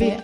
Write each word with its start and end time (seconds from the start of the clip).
Med 0.00 0.16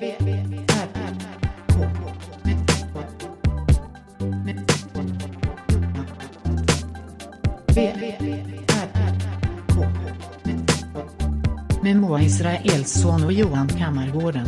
Moa 11.97 12.23
Israelsson 12.23 13.25
och 13.25 13.33
Johan 13.33 13.69
Kammargården. 13.69 14.47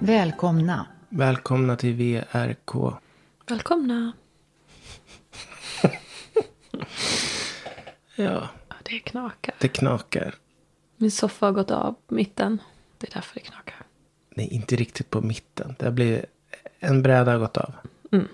Välkomna. 0.00 0.86
Välkomna 1.08 1.76
till 1.76 1.94
VRK. 1.94 2.94
Välkomna. 3.48 4.12
Ja, 8.16 8.48
det 8.82 8.98
knakar. 8.98 9.54
det 9.58 9.68
knakar. 9.68 10.34
Min 10.96 11.10
soffa 11.10 11.46
har 11.46 11.52
gått 11.52 11.70
av 11.70 11.94
mitten. 12.08 12.58
Det 12.98 13.08
är 13.08 13.14
därför 13.14 13.34
det 13.34 13.40
knakar. 13.40 13.85
Nej, 14.36 14.46
inte 14.48 14.76
riktigt 14.76 15.10
på 15.10 15.20
mitten. 15.20 15.74
Det 15.78 15.90
blir 15.90 16.26
en 16.78 17.02
bräda 17.02 17.32
har 17.32 17.38
gått 17.38 17.56
av. 17.56 17.72
Mm. 18.12 18.28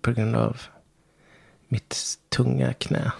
På 0.00 0.12
grund 0.12 0.36
av 0.36 0.62
mitt 1.68 2.18
tunga 2.28 2.74
knä. 2.74 3.12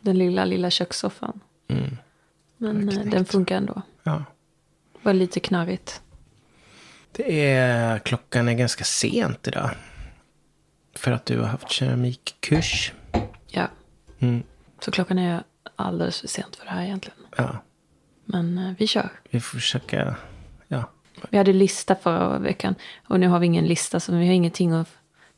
Den 0.00 0.18
lilla, 0.18 0.44
lilla 0.44 0.70
kökssoffan. 0.70 1.40
Mm. 1.68 1.96
Men 2.56 2.88
eh, 2.88 3.04
den 3.04 3.24
funkar 3.24 3.56
ändå. 3.56 3.82
Ja. 4.02 4.24
Var 5.02 5.12
lite 5.12 5.40
knarrigt. 5.40 6.02
Det 7.12 7.50
är, 7.50 7.98
klockan 7.98 8.48
är 8.48 8.54
ganska 8.54 8.84
sent 8.84 9.48
idag. 9.48 9.70
För 10.94 11.12
att 11.12 11.26
du 11.26 11.38
har 11.38 11.46
haft 11.46 11.70
keramikkurs. 11.70 12.92
Ja. 13.46 13.68
Mm. 14.18 14.42
Så 14.80 14.90
klockan 14.90 15.18
är 15.18 15.42
alldeles 15.76 16.20
för 16.20 16.28
sent 16.28 16.56
för 16.56 16.64
det 16.64 16.70
här 16.70 16.82
egentligen. 16.84 17.18
Ja, 17.36 17.56
Men 18.24 18.58
eh, 18.58 18.72
vi 18.78 18.86
kör. 18.86 19.10
vi 19.30 19.40
får 19.40 19.58
försöka. 19.58 20.16
Ja, 20.68 20.90
Vi 21.30 21.38
hade 21.38 21.52
lista 21.52 21.94
förra 21.94 22.38
veckan. 22.38 22.74
Och 23.08 23.20
nu 23.20 23.28
har 23.28 23.38
vi 23.38 23.46
ingen 23.46 23.64
lista. 23.64 24.00
Så 24.00 24.12
vi 24.12 24.26
har 24.26 24.34
ingenting 24.34 24.72
att... 24.72 24.88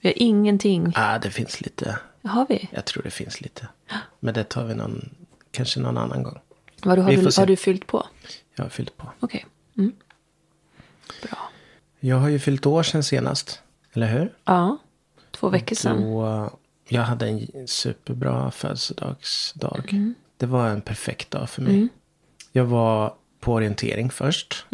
Vi 0.01 0.09
har 0.09 0.15
ingenting. 0.17 0.93
ah, 0.97 1.19
det 1.19 1.31
finns 1.31 1.61
lite. 1.61 1.99
Har 2.23 2.47
vi? 2.49 2.69
Jag 2.73 2.85
tror 2.85 3.03
det 3.03 3.11
finns 3.11 3.41
lite. 3.41 3.69
Men 4.21 4.35
det 4.35 4.45
tar 4.45 4.65
vi 4.65 4.75
någon, 4.75 5.15
kanske 5.51 5.81
någon 5.81 5.99
annan 5.99 6.23
gång. 6.23 6.39
Vad 6.83 6.99
har, 6.99 7.11
Vi 7.11 7.17
du, 7.17 7.31
har 7.37 7.47
du 7.47 7.57
fyllt 7.57 7.87
på? 7.87 8.07
Jag 8.55 8.65
har 8.65 8.71
fyllt 8.71 8.97
på. 8.97 9.13
Okej. 9.21 9.47
Mm. 9.79 9.93
Bra. 11.23 11.39
Jag 12.01 12.17
har 12.17 12.29
ju 12.29 12.39
fyllt 12.39 12.67
år 12.67 12.83
sen 12.83 13.05
senast. 13.05 13.63
Eller 13.93 14.07
hur? 14.07 14.33
Ja. 14.45 14.79
Två 15.31 15.49
veckor 15.49 15.77
sedan. 15.77 15.99
Så 16.03 16.51
jag 16.89 17.03
hade 17.03 17.29
en 17.29 17.69
superbra 17.69 18.51
födelsedagsdag. 18.51 20.13
Det 20.37 20.47
var 20.47 20.69
en 20.69 20.81
perfekt 20.81 21.31
dag 21.31 21.51
för 21.51 21.63
mig. 21.63 21.89
Jag 22.53 22.65
var 22.65 23.15
på 23.41 23.53
orientering 23.53 24.11
först. 24.11 24.67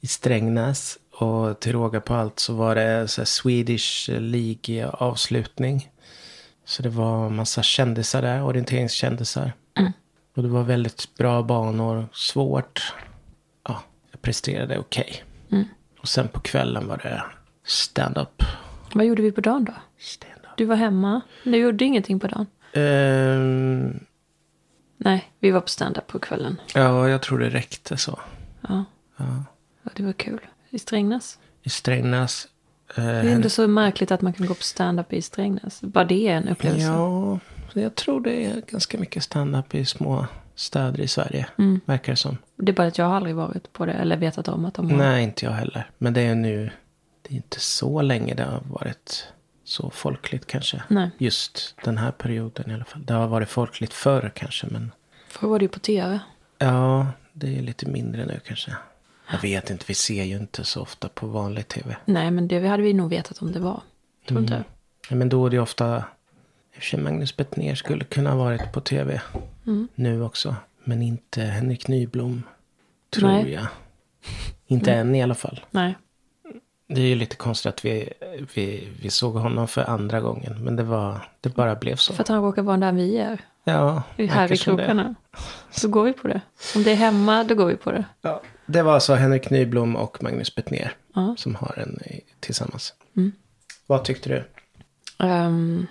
I 0.00 0.06
Strängnäs. 0.06 0.98
Och 1.12 1.60
till 1.60 1.72
råga 1.72 2.00
på 2.00 2.14
allt 2.14 2.38
så 2.38 2.54
var 2.54 2.74
det 2.74 3.08
så 3.08 3.24
Swedish 3.24 4.10
League 4.10 4.88
avslutning. 4.88 5.88
Så 6.64 6.82
det 6.82 6.88
var 6.88 7.26
en 7.26 7.36
massa 7.36 7.62
kändisar 7.62 8.22
där, 8.22 8.42
orienteringskändisar. 8.42 9.52
Och 10.36 10.42
det 10.42 10.48
var 10.48 10.62
väldigt 10.62 11.16
bra 11.16 11.42
banor, 11.42 12.08
svårt. 12.12 12.94
Ja, 13.68 13.82
jag 14.10 14.22
presterade 14.22 14.78
okej. 14.78 15.24
Och 16.00 16.08
sen 16.08 16.28
på 16.28 16.40
kvällen 16.40 16.88
var 16.88 16.96
det 16.96 17.22
stand-up. 17.64 18.42
Vad 18.94 19.06
gjorde 19.06 19.22
vi 19.22 19.32
på 19.32 19.40
dagen 19.40 19.64
då? 19.64 19.72
Stand-up. 19.98 20.50
Du 20.56 20.64
var 20.64 20.76
hemma. 20.76 21.20
Du 21.44 21.56
gjorde 21.56 21.84
ingenting 21.84 22.20
på 22.20 22.26
dagen. 22.26 22.46
Ehm, 22.72 24.04
Nej, 25.04 25.30
vi 25.38 25.50
var 25.50 25.60
på 25.60 25.68
stand-up 25.68 26.06
på 26.06 26.18
kvällen. 26.18 26.60
ja, 26.74 27.08
jag 27.08 27.22
tror 27.22 27.38
det 27.38 27.48
räckte 27.48 27.96
så. 27.96 28.18
Ja. 28.68 28.84
Ja. 29.16 29.24
ja, 29.82 29.90
det 29.96 30.02
var 30.02 30.12
kul. 30.12 30.40
I 30.70 30.78
Strängnäs. 30.78 31.38
I 31.62 31.70
Strängnäs. 31.70 32.48
eh, 32.96 33.04
Det 33.04 33.10
är 33.10 33.24
ändå 33.34 33.48
så 33.48 33.68
märkligt 33.68 34.10
att 34.10 34.20
man 34.22 34.32
kan 34.32 34.46
gå 34.46 34.54
på 34.54 34.62
stand-up 34.62 35.12
i 35.12 35.22
Strängnäs. 35.22 35.80
Bara 35.80 36.04
det 36.04 36.28
är 36.28 36.34
en 36.36 36.48
upplevelse. 36.48 36.86
Ja, 36.86 37.38
jag 37.72 37.94
tror 37.94 38.20
det 38.20 38.44
är 38.46 38.60
ganska 38.70 38.98
mycket 38.98 39.22
stand-up 39.22 39.74
i 39.74 39.84
små 39.84 40.26
städer 40.54 41.00
i 41.00 41.08
Sverige. 41.08 41.46
Mm. 41.58 41.80
Verkar 41.84 42.12
det 42.12 42.16
som. 42.16 42.38
Det 42.56 42.72
är 42.72 42.76
bara 42.76 42.86
att 42.86 42.98
jag 42.98 43.04
har 43.06 43.14
aldrig 43.16 43.34
varit 43.34 43.72
på 43.72 43.86
det 43.86 43.92
eller 43.92 44.16
vetat 44.16 44.48
om 44.48 44.64
att 44.64 44.74
de 44.74 44.90
har. 44.90 44.98
Nej, 44.98 45.22
inte 45.24 45.44
jag 45.44 45.52
heller. 45.52 45.90
Men 45.98 46.12
det 46.12 46.20
är 46.20 46.34
nu. 46.34 46.70
Det 47.22 47.34
är 47.34 47.36
inte 47.36 47.60
så 47.60 48.02
länge 48.02 48.34
det 48.34 48.44
har 48.44 48.60
varit 48.60 49.26
så 49.70 49.90
folkligt 49.90 50.46
kanske. 50.46 50.82
Nej. 50.88 51.10
Just 51.18 51.74
den 51.84 51.98
här 51.98 52.10
perioden 52.10 52.70
i 52.70 52.74
alla 52.74 52.84
fall. 52.84 53.04
Det 53.04 53.12
har 53.14 53.28
varit 53.28 53.48
folkligt 53.48 53.92
förr 53.94 54.32
kanske. 54.34 54.66
Men 54.70 54.92
Förr 55.28 55.48
var 55.48 55.58
det 55.58 55.62
ju 55.64 55.68
på 55.68 55.78
tv. 55.78 56.20
ja, 56.58 57.06
det 57.32 57.58
är 57.58 57.62
lite 57.62 57.86
mindre 57.88 58.26
nu 58.26 58.40
kanske. 58.46 58.76
Jag 59.32 59.38
vet 59.42 59.70
inte, 59.70 59.84
vi 59.88 59.94
ser 59.94 60.24
ju 60.24 60.36
inte 60.36 60.64
så 60.64 60.80
ofta 60.82 61.08
på 61.08 61.26
vanlig 61.26 61.68
tv. 61.68 61.96
Nej, 62.04 62.30
men 62.30 62.48
det 62.48 62.66
hade 62.68 62.82
vi 62.82 62.92
nog 62.92 63.10
vetat 63.10 63.38
om 63.42 63.52
det 63.52 63.60
var. 63.60 63.82
Tror 64.28 64.38
Mm. 64.38 64.52
inte. 64.52 64.64
Ja, 65.08 65.16
men 65.16 65.28
då 65.28 65.46
är 65.46 65.50
det 65.50 65.56
ju 65.56 65.62
ofta... 65.62 65.96
I 66.74 66.78
och 66.78 66.82
för 66.82 66.88
sig 66.90 67.00
Magnus 67.00 67.36
Bettner 67.36 67.74
skulle 67.74 68.04
kunna 68.04 68.30
ha 68.30 68.36
varit 68.36 68.72
på 68.72 68.80
tv 68.80 69.20
Mm. 69.66 69.88
nu 69.94 70.22
också. 70.22 70.56
Men 70.84 71.02
inte 71.02 71.42
Henrik 71.42 71.88
Nyblom. 71.88 72.42
Tror 73.10 73.28
Nej. 73.28 73.52
jag. 73.52 73.66
Inte 74.66 74.92
än 74.92 75.14
i 75.14 75.22
alla 75.22 75.34
fall. 75.34 75.60
Nej. 75.70 75.94
Det 76.94 77.00
är 77.00 77.06
ju 77.06 77.14
lite 77.14 77.36
konstigt 77.36 77.68
att 77.72 77.84
vi, 77.84 78.08
vi, 78.54 78.88
vi 79.02 79.10
såg 79.10 79.34
honom 79.34 79.68
för 79.68 79.90
andra 79.90 80.20
gången. 80.20 80.64
Men 80.64 80.76
det, 80.76 80.82
var, 80.82 81.28
det 81.40 81.48
bara 81.54 81.74
blev 81.74 81.96
så. 81.96 82.12
För 82.12 82.22
att 82.22 82.28
han 82.28 82.42
råkar 82.42 82.62
vara 82.62 82.76
där 82.76 82.92
vi 82.92 83.18
är. 83.18 83.40
Ja, 83.64 84.02
Vi 84.16 84.26
här 84.26 84.52
i 84.52 84.56
krokarna. 84.56 85.14
Så 85.70 85.88
går 85.88 86.04
vi 86.04 86.12
på 86.12 86.28
det. 86.28 86.40
Om 86.76 86.82
det 86.82 86.90
är 86.90 86.96
hemma, 86.96 87.44
då 87.44 87.54
går 87.54 87.66
vi 87.66 87.76
på 87.76 87.92
det. 87.92 88.04
Ja, 88.20 88.42
det 88.66 88.82
var 88.82 88.94
alltså 88.94 89.14
Henrik 89.14 89.50
Nyblom 89.50 89.96
och 89.96 90.22
Magnus 90.22 90.54
Bettner 90.54 90.92
Ja. 91.14 91.34
som 91.38 91.54
har 91.54 91.78
en 91.78 91.98
i- 92.04 92.20
tillsammans. 92.40 92.94
Mm. 93.16 93.32
Vad 93.86 94.04
tyckte 94.04 94.28
du? 94.28 94.44
Ehm, 95.26 95.86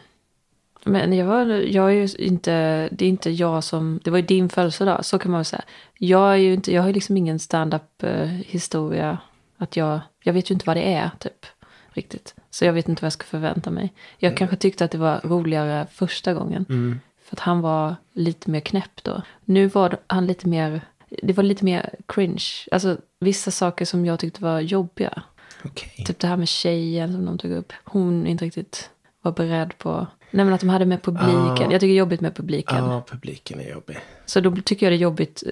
men 0.83 1.13
jag, 1.13 1.25
var, 1.25 1.45
jag 1.45 1.85
är 1.85 1.89
ju 1.95 2.07
inte, 2.17 2.51
det 2.91 3.05
är 3.05 3.09
inte 3.09 3.29
jag 3.31 3.63
som, 3.63 3.99
det 4.03 4.11
var 4.11 4.17
ju 4.17 4.25
din 4.25 4.49
födelsedag, 4.49 5.05
så 5.05 5.19
kan 5.19 5.31
man 5.31 5.39
väl 5.39 5.45
säga. 5.45 5.61
Jag 5.97 6.31
är 6.31 6.35
ju 6.35 6.53
inte, 6.53 6.73
jag 6.73 6.81
har 6.81 6.87
ju 6.89 6.93
liksom 6.93 7.17
ingen 7.17 7.39
stand-up 7.39 8.03
eh, 8.03 8.25
historia, 8.27 9.17
att 9.59 9.75
jag, 9.77 9.99
jag 10.23 10.33
vet 10.33 10.49
ju 10.51 10.53
inte 10.53 10.65
vad 10.65 10.77
det 10.77 10.93
är 10.93 11.09
typ, 11.19 11.45
riktigt. 11.89 12.35
Så 12.49 12.65
jag 12.65 12.73
vet 12.73 12.89
inte 12.89 13.01
vad 13.01 13.05
jag 13.05 13.13
ska 13.13 13.25
förvänta 13.25 13.71
mig. 13.71 13.93
Jag 14.17 14.37
kanske 14.37 14.55
tyckte 14.55 14.85
att 14.85 14.91
det 14.91 14.97
var 14.97 15.21
roligare 15.23 15.87
första 15.91 16.33
gången. 16.33 16.65
För 17.23 17.35
att 17.35 17.39
han 17.39 17.61
var 17.61 17.95
lite 18.13 18.51
mer 18.51 18.59
knäpp 18.59 19.03
då. 19.03 19.21
Nu 19.45 19.67
var 19.67 19.97
han 20.07 20.27
lite 20.27 20.47
mer, 20.47 20.81
det 21.23 21.33
var 21.33 21.43
lite 21.43 21.65
mer 21.65 21.95
cringe. 22.05 22.45
Alltså 22.71 22.97
vissa 23.19 23.51
saker 23.51 23.85
som 23.85 24.05
jag 24.05 24.19
tyckte 24.19 24.43
var 24.43 24.59
jobbiga. 24.59 25.21
Okej. 25.63 26.05
Typ 26.05 26.19
det 26.19 26.27
här 26.27 26.37
med 26.37 26.47
tjejen 26.47 27.11
som 27.11 27.25
de 27.25 27.37
tog 27.37 27.51
upp. 27.51 27.73
Hon 27.83 28.27
inte 28.27 28.45
riktigt 28.45 28.89
var 29.21 29.31
beredd 29.31 29.77
på. 29.77 30.07
Nej 30.31 30.45
men 30.45 30.53
att 30.53 30.59
de 30.59 30.69
hade 30.69 30.85
med 30.85 31.01
publiken. 31.03 31.31
Ja. 31.35 31.57
Jag 31.61 31.71
tycker 31.71 31.87
det 31.87 31.93
är 31.93 31.95
jobbigt 31.95 32.21
med 32.21 32.35
publiken. 32.35 32.77
Ja, 32.85 33.03
publiken 33.09 33.59
är 33.59 33.69
jobbig. 33.71 33.97
Så 34.25 34.39
då 34.39 34.55
tycker 34.65 34.85
jag 34.85 34.91
det 34.93 34.95
är 34.97 34.99
jobbigt. 34.99 35.43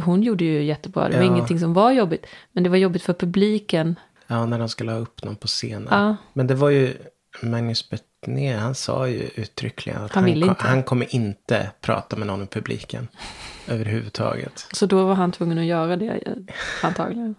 Hon 0.00 0.22
gjorde 0.22 0.44
ju 0.44 0.62
jättebra. 0.64 1.08
Det 1.08 1.16
var 1.16 1.24
Ja. 1.24 1.30
ingenting 1.32 1.60
som 1.60 1.74
var 1.74 1.90
jobbigt. 1.92 2.26
Men 2.52 2.64
det 2.64 2.70
var 2.70 2.76
jobbigt 2.76 3.02
för 3.02 3.12
publiken. 3.12 3.98
Ja, 4.26 4.46
när 4.46 4.58
de 4.58 4.68
skulle 4.68 4.92
ha 4.92 4.98
upp 4.98 5.24
någon 5.24 5.36
på 5.36 5.46
scenen. 5.46 5.88
Ja. 5.90 6.16
Men 6.32 6.46
det 6.46 6.54
var 6.54 6.70
ju 6.70 6.94
Magnus 7.42 7.90
Bettner, 7.90 8.56
han 8.58 8.74
sa 8.74 9.08
ju 9.08 9.28
uttryckligen 9.34 10.02
att 10.04 10.12
Han 10.14 10.24
han, 10.24 10.40
kom, 10.42 10.54
han 10.58 10.82
kommer 10.82 11.14
inte 11.14 11.70
prata 11.80 12.16
med 12.16 12.26
någon 12.26 12.42
i 12.42 12.46
publiken. 12.46 13.08
överhuvudtaget. 13.68 14.66
Så 14.72 14.86
då 14.86 15.04
var 15.04 15.14
han 15.14 15.32
tvungen 15.32 15.58
att 15.58 15.64
göra 15.64 15.96
det 15.96 16.20
antagligen. 16.82 17.34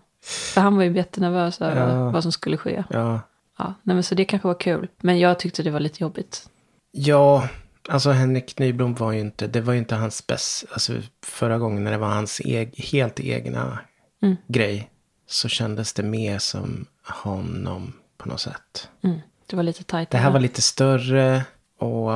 För 0.54 0.62
han 0.62 0.76
var 0.78 0.84
ju 0.84 0.96
jättenervös 0.96 1.62
över 1.62 1.94
Ja. 1.96 2.10
vad 2.10 2.24
som 2.24 2.32
skulle 2.32 2.58
ske. 2.58 2.84
Ja, 2.90 3.20
Ja, 3.60 3.74
nej 3.84 3.94
men 3.96 4.04
så 4.04 4.16
det 4.16 4.26
kanske 4.26 4.48
var 4.48 4.60
kul. 4.60 4.88
Men 5.02 5.20
jag 5.20 5.40
tyckte 5.40 5.64
det 5.64 5.72
var 5.72 5.80
lite 5.80 6.04
jobbigt. 6.04 6.50
Ja 6.92 7.50
alltså 7.90 8.10
Henrik 8.12 8.60
Nyblom 8.60 8.94
var 8.96 9.12
ju 9.12 9.20
inte, 9.20 9.48
det 9.48 9.62
var 9.62 9.74
ju 9.74 9.80
inte 9.80 9.96
hans 9.96 10.28
bäst, 10.28 10.66
alltså 10.72 10.94
förra 11.24 11.58
gången 11.58 11.84
när 11.84 11.92
det 11.92 11.98
var 11.98 12.08
hans 12.10 12.42
eg, 12.46 12.80
helt 12.92 13.20
egna 13.20 13.80
Mm. 14.22 14.36
grej. 14.48 14.90
Så 15.28 15.48
kändes 15.50 15.94
det 15.94 16.04
mer 16.04 16.40
som 16.40 16.86
honom 17.04 17.94
på 18.18 18.30
något 18.30 18.40
sätt. 18.42 18.90
Mm. 19.04 19.20
Det 19.48 19.56
var 19.56 19.64
lite 19.64 19.84
tajt. 19.84 20.10
Det 20.10 20.18
här 20.18 20.32
var 20.32 20.40
lite 20.40 20.62
större 20.62 21.44
och 21.80 22.12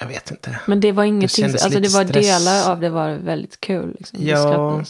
jag 0.00 0.06
vet 0.08 0.30
inte. 0.30 0.60
Men 0.66 0.80
det 0.80 0.92
var 0.92 1.04
ingenting, 1.04 1.28
kändes 1.44 1.64
alltså 1.64 1.80
det 1.80 1.88
var 1.88 2.04
stress. 2.04 2.26
delar 2.26 2.70
av 2.72 2.80
det 2.80 2.90
var 2.90 3.10
väldigt 3.14 3.60
kul. 3.60 3.96
Liksom. 3.98 4.18
Det 4.18 4.24
Ja. 4.30 4.84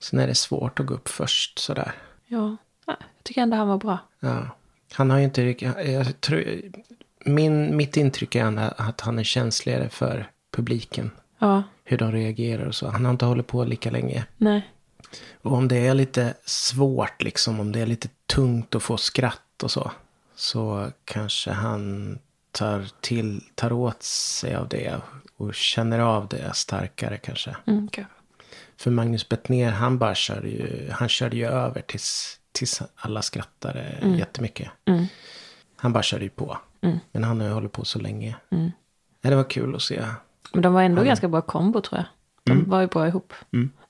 Sen 0.00 0.18
är 0.18 0.26
det 0.26 0.34
svårt 0.34 0.80
att 0.80 0.86
gå 0.86 0.94
upp 0.94 1.08
först 1.08 1.58
sådär. 1.58 1.92
ja. 2.26 2.56
Jag 2.86 2.96
tycker 3.22 3.40
ändå 3.42 3.56
han 3.56 3.68
var 3.68 3.78
bra. 3.78 3.98
Ja. 4.20 4.46
Han 4.92 5.10
har 5.10 5.18
ju 5.18 5.24
inte 5.24 5.44
riktigt, 5.44 5.68
jag 5.86 6.20
tror, 6.20 6.44
min, 7.26 7.76
mitt 7.76 7.96
intryck 7.96 8.34
är 8.34 8.72
att 8.80 9.00
han 9.00 9.18
är 9.18 9.24
känsligare 9.24 9.88
för 9.88 10.30
publiken. 10.50 11.10
Ja, 11.38 11.62
Hur 11.84 11.98
de 11.98 12.12
reagerar 12.12 12.66
och 12.66 12.74
så. 12.74 12.88
Han 12.88 13.04
har 13.04 13.12
inte 13.12 13.24
hållit 13.24 13.46
på 13.46 13.64
lika 13.64 13.90
länge. 13.90 14.24
nej. 14.36 14.70
Och 15.42 15.52
om 15.52 15.68
det 15.68 15.76
är 15.86 15.94
lite 15.94 16.34
svårt 16.44 17.22
liksom, 17.22 17.60
om 17.60 17.72
det 17.72 17.80
är 17.80 17.86
lite 17.86 18.08
tungt 18.26 18.74
att 18.74 18.82
få 18.82 18.96
skratt 18.96 19.62
och 19.62 19.70
så. 19.70 19.90
Så 20.34 20.90
kanske 21.04 21.50
han 21.50 22.18
tar, 22.52 22.88
till, 23.00 23.40
tar 23.54 23.72
åt 23.72 24.02
sig 24.02 24.54
av 24.54 24.68
det 24.68 24.94
och 25.36 25.54
känner 25.54 25.98
av 25.98 26.28
det 26.28 26.54
starkare 26.54 27.16
kanske. 27.18 27.56
Mm, 27.66 27.84
okej. 27.86 28.06
För 28.76 28.90
Magnus 28.90 29.28
Bettner, 29.28 29.70
han 29.70 29.98
bara 29.98 30.14
körde 30.14 30.48
ju, 30.48 30.90
han 30.92 31.08
körde 31.08 31.36
ju 31.36 31.46
över 31.46 31.80
tills, 31.82 32.38
tills 32.52 32.82
alla 32.96 33.22
skrattade 33.22 33.80
Mm. 34.02 34.18
jättemycket. 34.18 34.68
Han 35.76 35.92
bara 35.92 36.02
körde 36.02 36.24
ju 36.24 36.30
på. 36.30 36.58
Men 37.12 37.24
han 37.24 37.40
har 37.40 37.48
ju 37.48 37.52
hållit 37.54 37.72
på 37.72 37.84
så 37.84 37.98
länge. 37.98 38.36
Mm. 38.50 38.70
Ja, 39.22 39.30
det 39.30 39.36
var 39.36 39.50
kul 39.50 39.74
att 39.74 39.82
se. 39.82 40.02
Men 40.52 40.62
de 40.62 40.72
var 40.72 40.82
ändå 40.82 41.02
ganska 41.02 41.28
bra 41.28 41.40
kombo 41.40 41.80
tror 41.80 41.98
jag. 41.98 42.06
De 42.44 42.70
var 42.70 42.80
ju 42.80 42.86
bra 42.86 43.08
ihop. 43.08 43.32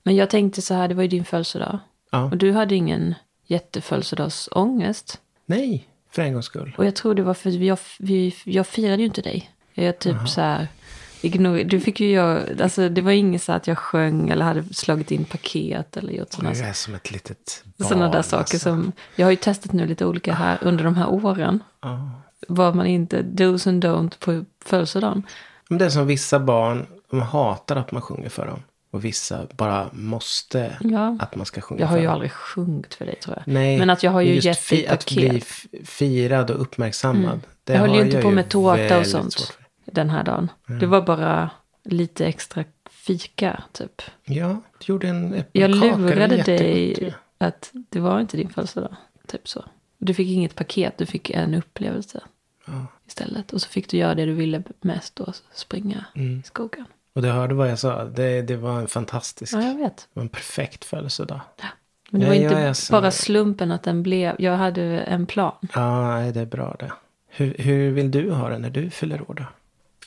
Men 0.03 0.15
jag 0.15 0.29
tänkte 0.29 0.61
så 0.61 0.73
här, 0.73 0.87
det 0.87 0.93
var 0.95 1.01
ju 1.03 1.09
din 1.09 1.25
födelsedag. 1.25 1.79
Ja. 2.11 2.23
Och 2.23 2.37
du 2.37 2.51
hade 2.51 2.75
ingen 2.75 3.15
jättefödelsedagsångest. 3.45 5.21
Nej, 5.45 5.87
för 6.11 6.21
en 6.21 6.33
gångs 6.33 6.45
skull. 6.45 6.75
Och 6.77 6.85
jag 6.85 6.95
tror 6.95 7.15
det 7.15 7.23
var 7.23 7.33
för 7.33 7.49
jag, 7.49 7.79
vi, 7.99 8.35
jag 8.45 8.67
firade 8.67 9.01
ju 9.01 9.05
inte 9.05 9.21
dig. 9.21 9.51
Jag 9.73 9.99
typ 9.99 10.29
så 10.29 10.41
här, 10.41 10.67
ignor, 11.21 11.63
du 11.63 11.79
fick 11.79 11.99
ju 11.99 12.09
göra, 12.09 12.63
alltså 12.63 12.89
det 12.89 13.01
var 13.01 13.11
inget 13.11 13.43
så 13.43 13.51
att 13.51 13.67
jag 13.67 13.77
sjöng 13.77 14.29
eller 14.29 14.45
hade 14.45 14.73
slagit 14.73 15.11
in 15.11 15.25
paket 15.25 15.97
eller 15.97 16.13
gjort 16.13 16.31
sådana 16.33 16.53
Du 16.53 16.59
är 16.61 16.73
som 16.73 16.95
ett 16.95 17.11
litet 17.11 17.63
barn. 17.77 17.87
sådana 17.89 18.09
där 18.09 18.21
saker 18.21 18.39
alltså. 18.39 18.59
som, 18.59 18.91
jag 19.15 19.25
har 19.25 19.31
ju 19.31 19.37
testat 19.37 19.73
nu 19.73 19.85
lite 19.87 20.05
olika 20.05 20.33
här 20.33 20.57
under 20.61 20.83
de 20.83 20.95
här 20.95 21.09
åren. 21.09 21.63
Ja. 21.81 22.11
Vad 22.47 22.75
man 22.75 22.85
inte, 22.87 23.21
dos 23.21 23.67
and 23.67 23.85
don't 23.85 24.19
på 24.19 24.45
födelsedagen. 24.65 25.23
Men 25.69 25.77
det 25.79 25.85
är 25.85 25.89
som 25.89 26.07
vissa 26.07 26.39
barn, 26.39 26.85
de 27.09 27.21
hatar 27.21 27.75
att 27.75 27.91
man 27.91 28.01
sjunger 28.01 28.29
för 28.29 28.45
dem. 28.47 28.63
Och 28.91 29.05
vissa 29.05 29.47
bara 29.57 29.89
måste 29.93 30.77
Ja. 30.81 31.17
att 31.19 31.35
man 31.35 31.45
ska 31.45 31.61
sjunga 31.61 31.81
Jag 31.81 31.87
har 31.87 31.93
för 31.95 31.99
ju 32.01 32.05
dem. 32.05 32.13
aldrig 32.13 32.31
sjungit 32.31 32.93
för 32.93 33.05
dig 33.05 33.15
tror 33.15 33.35
jag. 33.45 33.53
Nej, 33.53 33.79
Men 33.79 33.89
att 33.89 34.03
jag 34.03 34.11
har 34.11 34.21
ju 34.21 34.33
gett 34.35 34.43
dig 34.43 34.53
fi- 34.55 34.87
Att 34.87 35.05
paket. 35.05 35.31
bli 35.31 35.41
firad 35.85 36.51
och 36.51 36.61
uppmärksammad. 36.61 37.39
Det 37.63 37.73
jag 37.73 37.79
höll 37.79 37.95
ju 37.95 38.01
inte 38.05 38.21
på 38.21 38.31
med 38.31 38.49
tårta 38.49 38.99
och 38.99 39.07
sånt 39.07 39.57
den 39.85 40.09
här 40.09 40.23
dagen. 40.23 40.51
Det 40.79 40.85
var 40.85 41.01
bara 41.01 41.49
lite 41.83 42.25
extra 42.25 42.63
fika 42.91 43.63
typ. 43.71 44.01
Ja, 44.25 44.61
du 44.79 44.93
gjorde 44.93 45.07
en 45.07 45.29
Jag 45.31 45.39
äppelkaka. 45.39 45.91
var 45.91 46.09
lurade 46.09 46.41
dig 46.41 47.13
att 47.37 47.71
det 47.89 47.99
var 47.99 48.19
inte 48.19 48.37
din 48.37 48.49
födelsedag. 48.49 48.95
Typ 49.27 49.47
så. 49.47 49.65
Du 49.97 50.13
fick 50.13 50.27
inget 50.27 50.55
paket, 50.55 50.97
du 50.97 51.05
fick 51.05 51.29
en 51.29 51.53
upplevelse 51.53 52.23
istället. 53.07 53.53
Och 53.53 53.61
så 53.61 53.69
fick 53.69 53.89
du 53.89 53.97
göra 53.97 54.15
det 54.15 54.25
du 54.25 54.33
ville 54.33 54.63
mest 54.81 55.15
då, 55.15 55.33
springa 55.53 56.05
Mm. 56.15 56.39
i 56.39 56.43
skogen. 56.43 56.85
Och 57.13 57.21
du 57.21 57.29
hörde 57.29 57.53
vad 57.53 57.71
jag 57.71 57.79
sa. 57.79 58.03
Det, 58.05 58.41
det 58.41 58.55
var 58.57 58.79
en 58.79 58.87
fantastisk, 58.87 59.53
Ja, 59.53 59.61
jag 59.61 59.75
vet. 59.75 59.97
det 59.97 60.07
var 60.13 60.21
en 60.23 60.29
perfekt 60.29 60.85
födelsedag. 60.85 61.39
Men 62.11 62.21
det 62.21 62.25
Ja, 62.27 62.29
var 62.33 62.35
inte 62.35 62.73
så- 62.73 62.91
bara 62.93 63.11
slumpen 63.11 63.71
att 63.71 63.83
den 63.83 64.03
blev, 64.03 64.35
jag 64.39 64.57
hade 64.57 64.81
en 64.83 65.25
plan. 65.25 65.55
Ja, 65.73 66.07
nej, 66.07 66.31
det 66.31 66.39
är 66.41 66.45
bra 66.45 66.75
det. 66.79 66.91
Hur, 67.27 67.55
hur 67.57 67.91
vill 67.91 68.11
du 68.11 68.31
ha 68.31 68.49
det 68.49 68.57
när 68.59 68.69
du 68.69 68.89
fyller 68.89 69.29
år 69.31 69.33
då? 69.33 69.43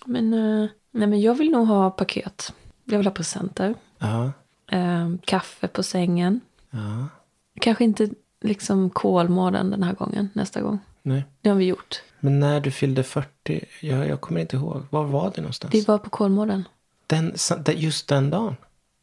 Men, 0.07 0.33
eh, 0.35 0.69
nej, 0.91 1.07
men 1.09 1.21
jag 1.21 1.35
vill 1.35 1.51
nog 1.51 1.67
ha 1.67 1.91
paket. 1.91 2.53
Jag 2.85 2.97
vill 2.99 3.07
ha 3.07 3.15
presenter. 3.15 3.75
Ja, 3.99 4.33
Eh, 4.73 5.11
kaffe 5.25 5.69
på 5.69 5.83
sängen. 5.83 6.41
ja, 6.71 7.09
Kanske 7.61 7.85
inte 7.85 8.09
liksom 8.41 8.91
Kolmården 8.91 9.71
den 9.71 9.83
här 9.83 9.93
gången, 9.93 10.29
nästa 10.33 10.61
gång. 10.61 10.79
nej. 11.03 11.25
Det 11.41 11.49
har 11.49 11.57
vi 11.57 11.65
gjort. 11.65 12.03
Men 12.21 12.41
när 12.41 12.61
du 12.61 12.71
fyllde 12.71 13.03
40, 13.03 13.65
jag, 13.81 14.09
jag 14.09 14.21
kommer 14.21 14.41
inte 14.41 14.57
ihåg. 14.57 14.83
Var 14.91 15.05
var 15.05 15.33
det 15.35 15.41
någonstans? 15.41 15.75
Vi 15.75 15.81
var 15.81 15.99
på 15.99 16.11
Kolmården. 16.11 16.65
Den, 17.07 17.35
just 17.67 18.09
den 18.09 18.31
dagen? 18.31 18.57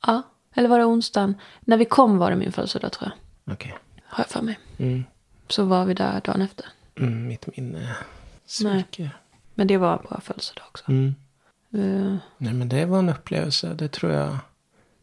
Ja, 0.05 0.21
eller 0.53 0.69
var 0.69 0.79
det 0.79 0.85
onsdagen? 0.85 1.35
När 1.59 1.77
vi 1.77 1.85
kom 1.85 2.17
var 2.17 2.29
det 2.29 2.35
min 2.37 2.51
födelsedag 2.51 2.91
tror 2.91 3.11
jag. 3.45 3.53
Okej. 3.53 3.77
Har 4.05 4.23
jag 4.23 4.29
för 4.29 4.41
mig. 4.41 4.59
Mm. 4.77 5.03
Så 5.49 5.63
var 5.65 5.85
vi 5.85 5.93
där 5.93 6.21
dagen 6.23 6.41
efter. 6.41 6.65
Mm, 6.95 7.27
mitt 7.27 7.57
minne 7.57 7.95
sviker. 8.45 9.09
Men 9.55 9.67
det 9.67 9.77
var 9.77 9.97
en 9.97 10.05
bra 10.09 10.19
födelsedag 10.21 10.63
också. 10.67 10.83
Mm. 10.87 11.15
Eh, 11.73 12.15
Nej, 12.37 12.53
men 12.53 12.69
det 12.69 12.85
var 12.85 12.99
en 12.99 13.09
upplevelse. 13.09 13.73
Det 13.73 13.87
tror 13.87 14.11
jag 14.11 14.37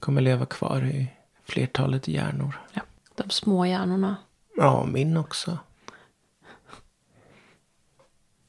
kommer 0.00 0.20
leva 0.20 0.46
kvar 0.46 0.84
i 0.84 1.06
flertalet 1.44 2.08
hjärnor. 2.08 2.60
ja, 2.72 2.82
de 3.14 3.30
små 3.30 3.66
hjärnorna. 3.66 4.16
Ja, 4.56 4.84
min 4.84 5.16
också. 5.16 5.58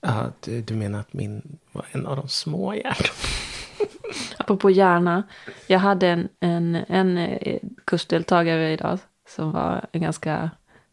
Ja, 0.01 0.31
du, 0.39 0.61
du 0.61 0.73
menar 0.73 0.99
att 0.99 1.13
min 1.13 1.57
var 1.71 1.85
en 1.91 2.07
av 2.07 2.15
de 2.15 2.27
små 2.27 2.73
hjärnorna? 2.73 3.09
Apropå 4.37 4.69
hjärna. 4.69 5.23
Jag 5.67 5.79
hade 5.79 6.07
en, 6.07 6.29
en, 6.39 6.75
en 6.75 7.17
eh, 7.17 7.59
kursdeltagare 7.85 8.71
idag 8.71 8.99
som 9.27 9.51
var 9.51 9.85
en 9.91 10.01
ganska 10.01 10.49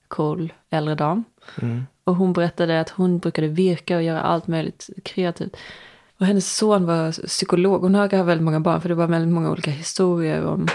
cool 0.08 0.52
äldre 0.70 0.94
dam. 0.94 1.25
Mm. 1.62 1.86
Och 2.04 2.16
hon 2.16 2.32
berättade 2.32 2.80
att 2.80 2.90
hon 2.90 3.18
brukade 3.18 3.48
virka 3.48 3.96
och 3.96 4.02
göra 4.02 4.20
allt 4.20 4.46
möjligt 4.46 4.90
kreativt. 5.04 5.56
Och 6.18 6.26
hennes 6.26 6.56
son 6.56 6.86
var 6.86 7.26
psykolog. 7.26 7.80
Hon 7.80 7.94
har 7.94 8.08
väldigt 8.08 8.44
många 8.44 8.60
barn 8.60 8.80
för 8.80 8.88
det 8.88 8.94
var 8.94 9.06
väldigt 9.06 9.34
många 9.34 9.50
olika 9.50 9.70
historier 9.70 10.46
om 10.46 10.68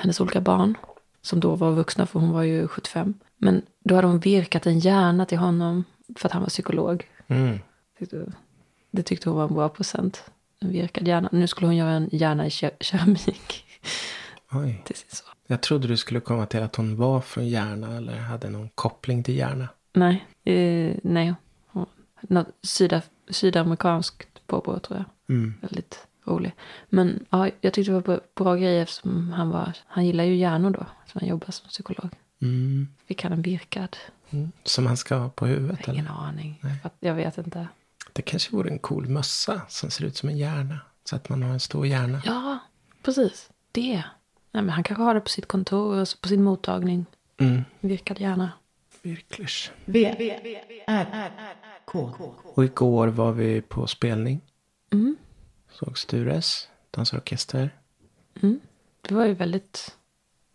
hennes 0.00 0.20
olika 0.20 0.40
barn. 0.40 0.74
Som 1.24 1.40
då 1.40 1.54
var 1.54 1.72
vuxna 1.72 2.06
för 2.06 2.20
hon 2.20 2.30
var 2.30 2.42
ju 2.42 2.68
75. 2.68 3.14
Men 3.36 3.62
då 3.84 3.94
hade 3.94 4.06
hon 4.06 4.18
virkat 4.18 4.66
en 4.66 4.78
hjärna 4.78 5.26
till 5.26 5.38
honom 5.38 5.84
för 6.16 6.28
att 6.28 6.32
han 6.32 6.42
var 6.42 6.48
psykolog. 6.48 7.08
Mm. 7.26 7.58
Det 8.90 9.02
tyckte 9.02 9.28
hon 9.28 9.36
var 9.38 9.48
en 9.48 9.54
bra 9.54 9.68
present. 9.68 10.24
En 10.60 10.68
virkad 10.72 11.08
hjärna. 11.08 11.28
Nu 11.32 11.46
skulle 11.46 11.66
hon 11.66 11.76
göra 11.76 11.90
en 11.90 12.08
hjärna 12.12 12.46
i 12.46 12.48
ke- 12.48 12.70
keramik 12.80 13.64
Oj. 14.52 14.82
till 14.84 14.96
sin 14.96 15.08
son. 15.10 15.28
Jag 15.46 15.60
trodde 15.60 15.88
du 15.88 15.96
skulle 15.96 16.20
komma 16.20 16.46
till 16.46 16.62
att 16.62 16.76
hon 16.76 16.96
var 16.96 17.20
från 17.20 17.48
Järna 17.48 17.96
eller 17.96 18.16
hade 18.18 18.50
någon 18.50 18.68
koppling 18.74 19.22
till 19.22 19.36
Järna. 19.36 19.68
Nej, 19.92 20.24
eh, 20.44 20.96
nej. 21.02 21.34
Något 22.20 22.46
syda, 22.62 23.02
sydamerikanskt 23.30 24.46
påbrå 24.46 24.78
tror 24.78 24.98
jag. 24.98 25.36
Mm. 25.36 25.54
Väldigt 25.60 26.06
rolig. 26.24 26.52
Men 26.88 27.26
ja, 27.30 27.50
jag 27.60 27.72
tyckte 27.72 27.90
det 27.90 27.94
var 27.94 28.00
bra, 28.00 28.20
bra 28.34 28.56
grej 28.56 28.80
eftersom 28.80 29.32
han 29.32 29.50
var, 29.50 29.72
han 29.86 30.06
gillar 30.06 30.24
ju 30.24 30.36
hjärnor 30.36 30.70
då. 30.70 30.86
Så 31.06 31.18
han 31.18 31.28
jobbar 31.28 31.50
som 31.50 31.68
psykolog. 31.68 32.10
Mm. 32.42 32.88
Fick 33.06 33.22
han 33.22 33.32
en 33.32 33.42
virkad? 33.42 33.96
Mm. 34.30 34.52
Som 34.64 34.86
han 34.86 34.96
ska 34.96 35.16
ha 35.16 35.28
på 35.28 35.46
huvudet? 35.46 35.88
Ingen 35.88 36.06
Eller? 36.06 36.16
aning. 36.16 36.62
Jag 37.00 37.14
vet 37.14 37.38
inte. 37.38 37.68
Det 38.12 38.22
kanske 38.22 38.56
vore 38.56 38.70
en 38.70 38.78
cool 38.78 39.08
mössa 39.08 39.60
som 39.68 39.90
ser 39.90 40.04
ut 40.04 40.16
som 40.16 40.28
en 40.28 40.38
hjärna. 40.38 40.80
Så 41.04 41.16
att 41.16 41.28
man 41.28 41.42
har 41.42 41.50
en 41.50 41.60
stor 41.60 41.86
hjärna. 41.86 42.22
Ja, 42.24 42.58
precis. 43.02 43.50
Det. 43.72 44.04
Nej, 44.50 44.62
men 44.62 44.68
han 44.68 44.84
kanske 44.84 45.02
har 45.02 45.14
det 45.14 45.20
på 45.20 45.28
sitt 45.28 45.46
kontor 45.46 46.00
och 46.00 46.08
på 46.20 46.28
sin 46.28 46.42
mottagning. 46.42 47.06
Mm. 47.36 47.62
Virkad 47.80 48.20
hjärna. 48.20 48.52
Virkelig. 49.02 49.48
V, 49.84 50.14
R, 50.86 51.30
K. 51.84 52.10
Och 52.44 52.64
igår 52.64 53.08
var 53.08 53.32
vi 53.32 53.60
på 53.60 53.86
spelning. 53.86 54.40
Mm. 54.92 55.16
Såg 55.78 55.98
Stures 55.98 56.68
dansorkester. 56.90 57.70
Det 59.00 59.14
var 59.14 59.26
ju 59.26 59.34
väldigt 59.34 59.96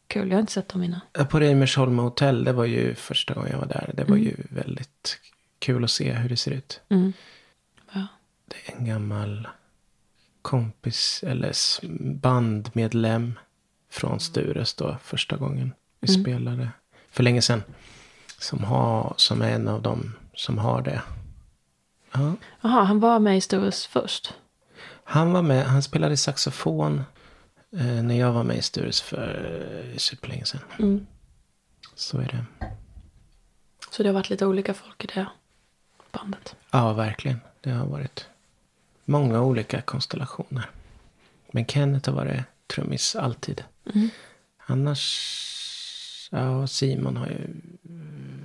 kul. 0.07 0.29
Jag 0.29 0.35
har 0.35 0.41
inte 0.41 0.51
sett 0.53 0.69
dem 0.69 0.83
innan. 0.83 0.99
På 1.29 1.39
Reimersholm 1.39 1.99
hotell, 1.99 2.43
det 2.43 2.53
var 2.53 2.65
ju 2.65 2.95
första 2.95 3.33
gången 3.33 3.51
jag 3.51 3.59
var 3.59 3.67
där. 3.67 3.91
Det 3.93 4.03
var 4.03 4.17
ju 4.17 4.35
väldigt 4.49 5.19
kul 5.59 5.83
att 5.83 5.91
se 5.91 6.13
hur 6.13 6.29
det 6.29 6.37
ser 6.37 6.51
ut. 6.51 6.81
Mm. 6.89 7.13
Ja. 7.93 8.07
Det 8.47 8.71
är 8.71 8.77
en 8.77 8.85
gammal 8.85 9.47
kompis 10.41 11.23
eller 11.27 11.53
bandmedlem 12.13 13.39
från 13.89 14.19
Stures 14.19 14.73
då 14.73 14.97
första 15.03 15.37
gången 15.37 15.73
vi 15.99 16.07
spelade 16.07 16.69
för 17.11 17.23
länge 17.23 17.41
sedan. 17.41 17.63
Som, 18.37 18.63
har, 18.63 19.13
som 19.17 19.41
är 19.41 19.51
en 19.51 19.67
av 19.67 19.81
dem 19.81 20.15
som 20.33 20.57
har 20.57 20.81
det. 20.81 21.01
Ja. 22.11 22.33
Jaha, 22.61 22.83
han 22.83 22.99
var 22.99 23.19
med 23.19 23.37
i 23.37 23.41
Stores 23.41 23.87
först. 23.87 24.33
Han 25.11 25.33
var 25.33 25.41
med, 25.41 25.65
han 25.65 25.83
spelade 25.83 26.17
saxofon 26.17 27.03
eh, 27.71 28.03
när 28.03 28.19
jag 28.19 28.33
var 28.33 28.43
med 28.43 28.57
i 28.57 28.61
Stures 28.61 29.01
för 29.01 29.61
eh, 29.91 29.97
superlänge 29.97 30.45
sedan. 30.45 30.61
Mm. 30.79 31.07
Så 31.95 32.17
är 32.17 32.27
det. 32.27 32.67
Så 33.91 34.03
det 34.03 34.09
har 34.09 34.13
varit 34.13 34.29
lite 34.29 34.45
olika 34.45 34.73
folk 34.73 35.03
i 35.03 35.07
det 35.07 35.27
bandet. 36.11 36.55
Ja, 36.71 36.93
verkligen. 36.93 37.39
Det 37.61 37.69
har 37.69 37.85
varit 37.85 38.27
många 39.05 39.41
olika 39.41 39.81
konstellationer. 39.81 40.69
Men 41.51 41.65
Kenneth 41.65 42.09
har 42.09 42.15
varit 42.15 42.43
trummis 42.67 43.15
alltid. 43.15 43.63
Annars, 44.65 46.29
ja, 46.31 46.67
Simon 46.67 47.17
har 47.17 47.27
ju 47.27 47.61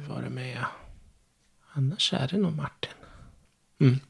varit 0.08 0.32
med. 0.32 0.64
Annars 1.72 2.12
är 2.12 2.28
det 2.28 2.36
nog 2.36 2.56
Martin. 2.56 2.92
Mm. 3.78 4.00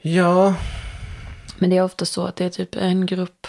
Ja, 0.00 0.54
Men 1.58 1.70
det 1.70 1.76
är 1.76 1.84
ofta 1.84 2.04
så 2.04 2.26
att 2.26 2.36
det 2.36 2.44
är 2.44 2.50
typ 2.50 2.74
en 2.74 3.06
grupp 3.06 3.46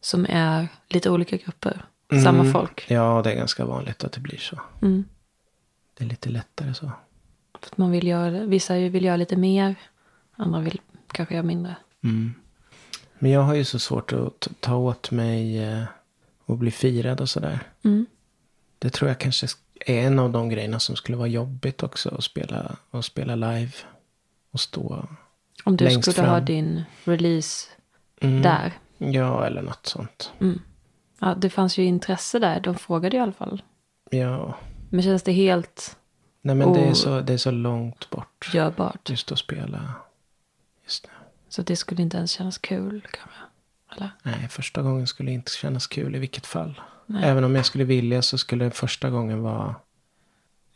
som 0.00 0.26
är 0.28 0.68
lite 0.88 1.10
olika 1.10 1.36
grupper. 1.36 1.84
Samma 2.24 2.52
folk. 2.52 2.84
ja, 2.90 3.20
det 3.24 3.32
är 3.32 3.36
ganska 3.36 3.64
vanligt 3.64 4.04
att 4.04 4.12
det 4.12 4.20
blir 4.20 4.38
så. 4.38 4.60
Mm. 4.82 5.04
Det 5.94 6.04
är 6.04 6.08
lite 6.08 6.28
lättare 6.28 6.74
så. 6.74 6.90
För 7.60 7.70
man 7.76 7.90
vill 7.90 8.06
göra, 8.06 8.44
vissa 8.44 8.74
vill 8.74 9.04
göra 9.04 9.16
lite 9.16 9.36
mer. 9.36 9.74
Andra 10.36 10.60
vill 10.60 10.80
kanske 11.12 11.34
göra 11.34 11.46
mindre. 11.46 11.76
Mm. 12.04 12.34
Men 13.18 13.30
jag 13.30 13.40
har 13.40 13.54
ju 13.54 13.64
så 13.64 13.78
svårt 13.78 14.12
att 14.12 14.48
ta 14.60 14.76
åt 14.76 15.10
mig 15.10 15.64
eh, 15.64 15.84
och 16.44 16.58
bli 16.58 16.70
firad 16.70 17.20
och 17.20 17.28
sådär. 17.28 17.60
Mm. 17.84 18.06
Det 18.78 18.90
tror 18.90 19.08
jag 19.08 19.20
kanske 19.20 19.46
är 19.80 20.06
en 20.06 20.18
av 20.18 20.30
de 20.30 20.48
grejerna 20.48 20.80
som 20.80 20.96
skulle 20.96 21.18
vara 21.18 21.28
jobbigt 21.28 21.82
också 21.82 22.14
att 22.18 22.24
spela, 22.24 22.76
att 22.90 23.04
spela 23.04 23.34
live. 23.36 23.72
Och 24.50 24.60
stå. 24.60 25.08
Om 25.64 25.76
du 25.76 25.84
Längst 25.84 26.10
skulle 26.12 26.26
ha 26.28 26.36
fram. 26.36 26.44
din 26.44 26.84
release 27.04 27.68
Mm. 28.20 28.42
där. 28.42 28.72
Ja, 28.98 29.46
eller 29.46 29.62
något 29.62 29.86
sånt. 29.86 30.32
Ja, 31.20 31.34
det 31.34 31.50
fanns 31.50 31.78
ju 31.78 31.84
intresse 31.84 32.38
där. 32.38 32.60
De 32.60 32.74
frågade 32.74 33.16
i 33.16 33.20
alla 33.20 33.32
fall. 33.32 33.62
Ja. 34.10 34.54
Men 34.90 35.02
känns 35.02 35.22
det 35.22 35.32
helt 35.32 35.96
Nej, 36.40 36.54
men 36.54 36.72
det, 36.72 36.80
är 36.80 36.94
så, 36.94 37.20
det 37.20 37.32
är 37.32 37.36
så 37.38 37.50
långt 37.50 38.10
bort. 38.10 38.50
görbart? 38.54 39.10
Just 39.10 39.32
att 39.32 39.38
spela. 39.38 39.92
Just 40.84 41.02
det. 41.02 41.08
Så 41.48 41.62
det 41.62 41.76
skulle 41.76 42.02
inte 42.02 42.16
ens 42.16 42.30
kännas 42.30 42.58
kul 42.58 43.06
kanske? 43.10 43.38
Eller? 43.96 44.10
Nej, 44.22 44.48
första 44.48 44.82
gången 44.82 45.06
skulle 45.06 45.30
inte 45.30 45.50
kännas 45.50 45.86
kul 45.86 46.16
i 46.16 46.18
vilket 46.18 46.46
fall. 46.46 46.80
Nej. 47.06 47.24
Även 47.24 47.44
om 47.44 47.54
jag 47.54 47.66
skulle 47.66 47.84
vilja 47.84 48.22
så 48.22 48.38
skulle 48.38 48.70
första 48.70 49.10
gången 49.10 49.42
vara 49.42 49.74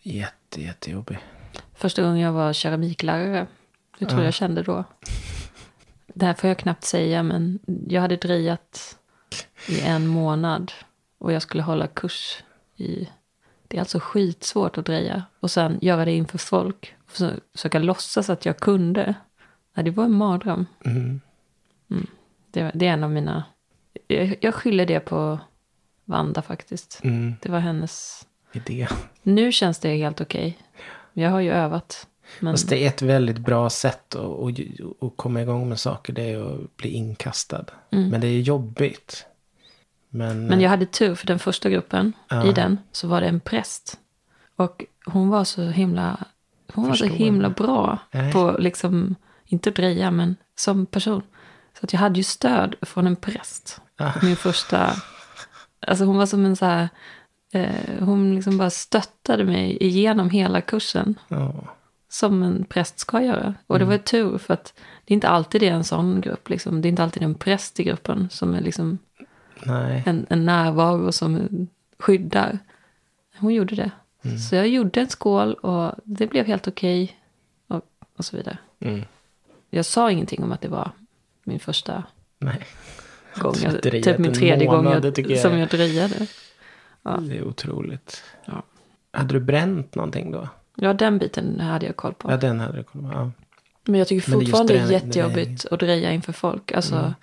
jätte, 0.03 0.63
jättejobbig. 0.63 1.19
Första 1.75 2.03
gången 2.03 2.19
jag 2.21 2.33
var 2.33 2.53
keramiklärare. 2.53 3.47
Hur 4.03 4.09
tror 4.09 4.21
Ja. 4.21 4.25
jag 4.25 4.35
kände 4.35 4.63
då? 4.63 4.85
Det 6.15 6.27
här 6.27 6.35
får 6.35 6.49
jag 6.49 6.59
knappt 6.59 6.85
säga, 6.85 7.23
men 7.23 7.59
jag 7.89 8.01
hade 8.01 8.17
drejat 8.17 8.99
i 9.69 9.81
en 9.81 10.07
månad. 10.07 10.73
Och 11.19 11.33
jag 11.33 11.43
skulle 11.43 11.63
hålla 11.63 11.87
kurs 11.87 12.43
i... 12.77 13.09
Det 13.69 13.77
är 13.77 13.81
alltså 13.81 13.99
skitsvårt 14.01 14.79
att 14.79 14.87
dreja. 14.87 15.23
Och 15.41 15.51
sen 15.51 15.79
göra 15.83 16.05
det 16.05 16.13
inför 16.13 16.39
folk. 16.39 16.95
Och 17.07 17.13
försöka 17.53 17.79
låtsas 17.79 18.31
att 18.31 18.47
jag 18.47 18.57
kunde. 18.57 19.15
Nej, 19.75 19.85
det 19.85 19.91
var 19.91 20.05
en 20.05 20.13
mardröm. 20.13 20.67
Mm. 20.85 21.21
Det, 22.51 22.71
det 22.75 22.87
är 22.87 22.93
en 22.93 23.05
av 23.05 23.11
mina... 23.11 23.45
Jag, 24.07 24.37
jag 24.41 24.55
skyller 24.55 24.87
det 24.87 25.01
på 25.01 25.39
Vanda 26.05 26.43
faktiskt. 26.43 27.01
Mm. 27.05 27.35
Det 27.43 27.49
var 27.49 27.59
hennes... 27.59 28.27
Idé. 28.53 28.89
Nu 29.23 29.53
känns 29.53 29.79
det 29.79 29.97
helt 29.97 30.21
okej. 30.21 30.59
Jag 31.13 31.31
har 31.31 31.41
ju 31.41 31.51
övat. 31.53 32.07
Men 32.41 32.53
Fast 32.53 32.69
det 32.69 32.85
är 32.85 32.89
ett 32.89 33.03
väldigt 33.03 33.39
bra 33.39 33.71
sätt 33.71 34.15
att, 34.15 34.21
att, 34.21 34.61
att 35.01 35.17
komma 35.17 35.43
igång 35.43 35.69
med 35.69 35.81
saker. 35.81 36.13
Det 36.13 36.23
är 36.23 36.55
att 36.55 36.77
bli 36.77 36.91
inkastad. 36.91 37.65
Men 37.91 38.21
det 38.21 38.27
är 38.27 38.41
jobbigt. 38.41 39.27
Men, 40.11 40.31
Mm. 40.31 40.47
Men 40.47 40.61
jag 40.61 40.71
hade 40.71 40.87
tur 40.87 41.15
för 41.15 41.27
den 41.27 41.39
första 41.39 41.71
gruppen. 41.71 42.13
Ja. 42.29 42.47
I 42.47 42.53
den 42.53 42.79
så 42.93 43.09
var 43.09 43.21
det 43.21 43.27
en 43.27 43.41
präst. 43.41 43.99
Och 44.57 44.85
hon 45.07 45.29
var 45.29 45.45
så 45.45 45.63
himla, 45.63 46.25
hon 46.75 46.89
var 46.89 46.95
så 46.95 47.05
himla 47.05 47.51
bra 47.51 47.99
Nej. 48.11 48.33
på 48.33 48.57
liksom, 48.59 49.15
inte 49.45 49.69
att 49.69 49.77
dreja 49.77 50.11
men 50.11 50.37
som 50.57 50.87
person. 50.87 51.23
Så 51.79 51.85
att 51.85 51.93
jag 51.93 52.01
hade 52.01 52.17
ju 52.17 52.23
stöd 52.23 52.75
från 52.83 53.07
en 53.07 53.17
präst. 53.17 53.81
Ah. 53.97 54.13
Min 54.23 54.37
första, 54.37 54.93
alltså 55.87 56.05
hon 56.05 56.17
var 56.17 56.27
som 56.27 56.45
en 56.45 56.57
så 56.57 56.65
här, 56.65 56.89
eh, 57.53 57.99
hon 58.05 58.35
liksom 58.35 58.59
bara 58.59 58.71
stöttade 58.71 59.45
mig 59.45 59.77
igenom 59.81 60.31
hela 60.31 60.61
kursen. 60.61 61.19
ja, 61.29 61.55
Som 62.13 62.43
en 62.43 62.65
präst 62.65 62.99
ska 62.99 63.23
göra. 63.23 63.55
Och 63.67 63.79
det 63.79 63.85
var 63.85 63.99
tur 63.99 64.39
för 64.39 64.55
att 64.55 64.75
det 65.05 65.13
är 65.13 65.15
inte 65.15 65.29
alltid 65.29 65.61
det 65.61 65.69
är 65.69 65.73
en 65.73 65.85
sån 65.85 66.21
grupp. 66.21 66.49
Liksom. 66.49 66.83
Det 66.83 66.89
är 66.89 66.91
inte 66.91 67.03
alltid 67.03 67.23
en 67.23 67.35
präst 67.35 67.81
i 67.81 67.85
gruppen 67.85 68.29
som 68.31 68.55
är 68.55 68.61
liksom 68.61 68.99
en, 70.07 70.27
en 70.31 70.45
närvaro 70.45 71.13
som 71.13 71.49
skyddar. 71.99 72.59
Hon 73.37 73.55
gjorde 73.55 73.75
det. 73.75 73.91
Så 74.39 74.55
jag 74.55 74.69
gjorde 74.69 75.01
en 75.01 75.09
skål 75.09 75.55
och 75.55 75.95
det 76.05 76.27
blev 76.27 76.47
helt 76.47 76.69
okej. 76.69 77.17
och, 77.67 77.85
och 78.17 78.25
så 78.25 78.37
vidare. 78.37 78.59
Mm. 78.81 79.03
Jag 79.71 79.85
sa 79.85 80.11
ingenting 80.11 80.43
om 80.43 80.53
att 80.53 80.61
det 80.61 80.69
var 80.69 80.91
min 81.45 81.61
första 81.61 82.05
nej. 82.39 82.67
gång. 83.37 83.55
Jag, 83.63 83.83
typ 83.83 84.19
min 84.19 84.35
tredje 84.35 84.67
gång 84.67 84.77
månad, 84.77 84.95
jag, 84.95 85.03
det 85.03 85.13
tycker 85.13 85.31
jag 85.31 85.41
som 85.41 85.59
jag 85.59 85.69
drejade. 85.69 86.27
Det 87.03 87.37
är 87.37 87.45
otroligt. 87.45 88.23
Ja. 88.45 88.63
Hade 89.11 89.35
du 89.35 89.41
bränt 89.41 89.95
någonting 89.95 90.31
då? 90.31 90.49
Ja, 90.75 90.93
den 90.93 91.19
biten 91.19 91.61
hade 91.61 91.87
jag 91.87 91.97
koll 91.97 92.15
på. 92.15 92.31
Ja, 92.31 92.37
den 92.37 92.61
hade 92.61 92.77
du 92.77 92.83
koll 92.85 93.03
på. 93.03 93.09
Ja. 93.13 93.31
Men 93.85 93.99
jag 93.99 94.09
tycker 94.09 94.33
fortfarande 94.33 94.73
det 94.73 94.79
är 94.81 94.91
jättejobbigt 94.91 95.67
att 95.71 95.81
dreja 95.81 96.13
inför 96.13 96.33
folk. 96.33 96.73
Alltså, 96.73 97.15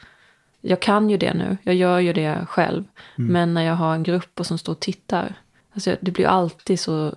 Jag 0.61 0.79
kan 0.79 1.09
ju 1.09 1.17
det 1.17 1.33
nu. 1.33 1.57
Jag 1.63 1.75
gör 1.75 1.99
ju 1.99 2.13
det 2.13 2.45
själv. 2.49 2.83
Men 3.15 3.53
när 3.53 3.61
jag 3.61 3.75
har 3.75 3.93
en 3.95 4.03
grupp 4.03 4.39
och 4.39 4.45
som 4.45 4.57
står 4.57 4.73
och 4.73 4.79
tittar. 4.79 5.33
Alltså, 5.73 5.95
det 6.01 6.11
blir 6.11 6.27
alltid 6.27 6.79
så... 6.79 7.13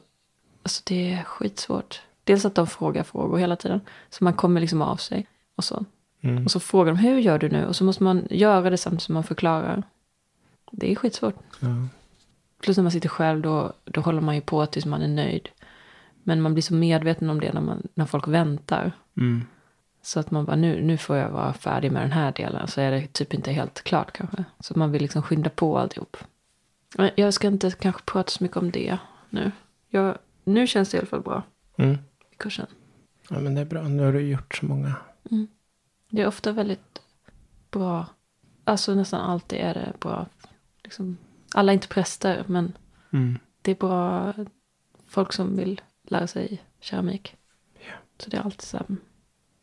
Alltså 0.63 0.83
det 0.87 1.13
är 1.13 1.23
skitsvårt. 1.25 2.03
Dels 2.25 2.45
att 2.45 2.55
de 2.55 2.67
frågar 2.67 3.03
frågor 3.03 3.39
hela 3.39 3.57
tiden. 3.57 3.81
Så 4.11 4.25
man 4.25 4.33
kommer 4.33 4.61
liksom 4.61 4.83
av 4.83 4.97
sig. 4.97 5.27
Och 5.57 5.65
så, 5.65 5.85
Mm. 6.25 6.45
och 6.45 6.51
så 6.51 6.61
frågar 6.61 6.93
de 6.93 6.99
hur 6.99 7.19
gör 7.19 7.39
du 7.39 7.49
nu? 7.49 7.67
Och 7.67 7.77
så 7.77 7.85
måste 7.85 8.03
man 8.03 8.27
göra 8.31 8.71
det 8.71 8.77
samtidigt 8.77 9.03
som 9.03 9.15
man 9.15 9.25
förklarar. 9.25 9.83
Det 10.71 10.93
är 10.93 10.97
skitsvårt. 10.97 11.35
Ja. 11.61 11.69
Plus 12.63 12.77
när 12.77 12.83
man 12.83 12.93
sitter 12.93 13.09
själv 13.09 13.41
då, 13.41 13.73
då 13.85 14.01
håller 14.01 14.21
man 14.21 14.35
ju 14.35 14.41
på 14.41 14.67
tills 14.67 14.87
man 14.87 15.03
är 15.03 15.09
nöjd. 15.09 15.49
Men 16.23 16.43
man 16.43 16.55
blir 16.55 16.63
så 16.63 16.75
medveten 16.75 17.31
om 17.31 17.41
det 17.41 17.53
när, 17.53 17.61
man, 17.61 17.89
när 17.95 18.07
folk 18.07 18.29
väntar. 18.29 18.93
Mm. 19.17 19.45
Så 20.03 20.21
att 20.21 20.31
man 20.31 20.45
bara, 20.45 20.57
nu, 20.57 20.83
nu 20.83 20.99
får 20.99 21.17
jag 21.17 21.31
vara 21.31 21.53
färdig 21.53 21.93
med 21.93 22.03
den 22.03 22.13
här 22.13 22.33
delen. 22.33 22.69
Så 22.69 22.81
är 22.81 22.91
det 22.91 23.13
typ 23.13 23.35
inte 23.35 23.53
helt 23.53 23.83
klart 23.85 24.13
kanske. 24.13 24.45
Så 24.61 24.79
man 24.79 24.91
vill 24.93 25.03
liksom 25.03 25.23
skynda 25.23 25.51
på 25.51 25.79
alltihop. 25.79 26.17
Jag 27.15 27.35
ska 27.35 27.47
inte 27.49 27.71
kanske 27.71 28.03
prata 28.05 28.31
så 28.31 28.45
mycket 28.45 28.57
om 28.57 28.71
det 28.71 28.99
nu. 29.31 29.51
Jag, 29.89 30.19
nu 30.45 30.67
känns 30.67 30.91
det 30.91 30.97
i 30.97 30.99
alla 31.01 31.07
fall 31.07 31.21
bra 31.23 31.43
Mm. 31.77 31.99
i 32.31 32.37
kursen. 32.37 32.67
Ja, 33.31 33.39
men 33.41 33.55
det 33.55 33.61
är 33.61 33.65
bra. 33.65 33.83
Nu 33.83 34.03
har 34.05 34.13
du 34.13 34.21
gjort 34.21 34.55
så 34.55 34.67
många. 34.67 34.95
Det 36.11 36.23
är 36.23 36.27
ofta 36.27 36.53
väldigt 36.53 37.03
bra. 37.71 38.07
Alltså 38.65 38.95
nästan 38.95 39.21
alltid 39.21 39.59
är 39.59 39.75
det 39.75 39.93
bra. 40.01 40.27
Liksom, 40.85 41.17
alla 41.55 41.73
är 41.73 41.75
inte 41.75 41.89
präster, 41.89 42.45
men 42.47 42.73
Mm. 43.13 43.39
det 43.63 43.71
är 43.71 43.75
bra 43.75 44.33
folk 45.07 45.33
som 45.33 45.57
vill 45.57 45.81
lära 46.13 46.27
sig 46.27 46.63
keramik. 46.81 47.37
Ja. 47.75 47.95
Så 48.19 48.31
det 48.31 48.37
är 48.37 48.41
alltid 48.41 48.63
så 48.63 48.77
här 48.77 48.87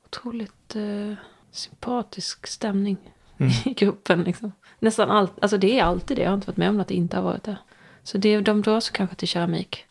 otroligt 0.06 0.76
eh, 0.76 1.14
sympatisk 1.52 2.48
stämning 2.48 2.98
Mm. 3.40 3.52
i 3.66 3.74
gruppen. 3.74 4.24
Liksom. 4.24 4.52
Nästan 4.80 5.12
allt, 5.12 5.34
alltså 5.42 5.58
det 5.58 5.80
är 5.80 5.84
alltid 5.84 6.18
det. 6.18 6.22
Jag 6.24 6.30
har 6.30 6.36
inte 6.36 6.48
varit 6.48 6.58
med 6.58 6.70
om 6.70 6.80
att 6.80 6.88
det 6.88 6.94
inte 6.94 7.18
har 7.18 7.24
varit 7.24 7.44
det. 7.44 7.58
Så 8.04 8.18
det, 8.18 8.40
de 8.42 8.62
dras 8.62 8.90
kanske 8.90 9.16
till 9.16 9.28
keramik. 9.28 9.86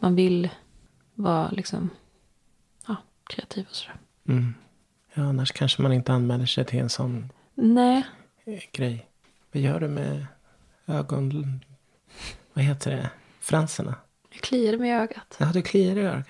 Man 0.00 0.14
vill 0.14 0.50
vara 1.14 1.50
liksom, 1.50 1.90
ja, 2.86 2.96
kreativ 3.24 3.66
och 3.68 3.74
sådär. 3.74 3.96
Mm. 4.28 4.54
Ja, 5.14 5.22
annars 5.22 5.52
kanske 5.52 5.82
man 5.82 5.92
inte 5.92 6.12
anmäler 6.12 6.46
sig 6.46 6.64
till 6.64 6.78
en 6.78 6.88
sån 6.88 7.32
Nej, 7.54 8.06
eh, 8.44 8.60
grej. 8.72 9.06
Vad 9.52 9.62
gör 9.62 9.80
du 9.80 9.88
med 9.88 10.26
ögon... 10.86 11.60
Vad 12.52 12.64
heter 12.64 12.90
det? 12.90 13.10
Franserna? 13.40 13.94
Jag 14.30 14.40
kliade 14.42 14.78
mig 14.78 14.90
i 14.90 14.92
ögat. 14.92 15.36
Ja, 15.38 15.46
du 15.54 15.62
kliar 15.62 15.96
i 15.96 16.00
ögat. 16.00 16.26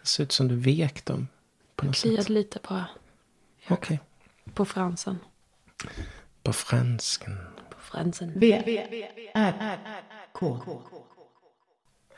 Det 0.00 0.06
ser 0.06 0.22
ut 0.22 0.32
som 0.32 0.48
du 0.48 0.56
vek 0.56 1.04
dem 1.04 1.28
på 1.76 1.86
något 1.86 1.96
Kliade 1.96 2.22
sätt. 2.22 2.28
lite 2.28 2.58
bara 2.68 2.86
Okej. 3.68 4.00
på 4.54 4.64
fransen. 4.64 5.18
På 6.42 6.52
fransken. 6.52 7.38
På 7.70 7.76
fransen. 7.80 8.32
V, 8.36 8.62
R, 9.34 9.78
K. 10.32 10.58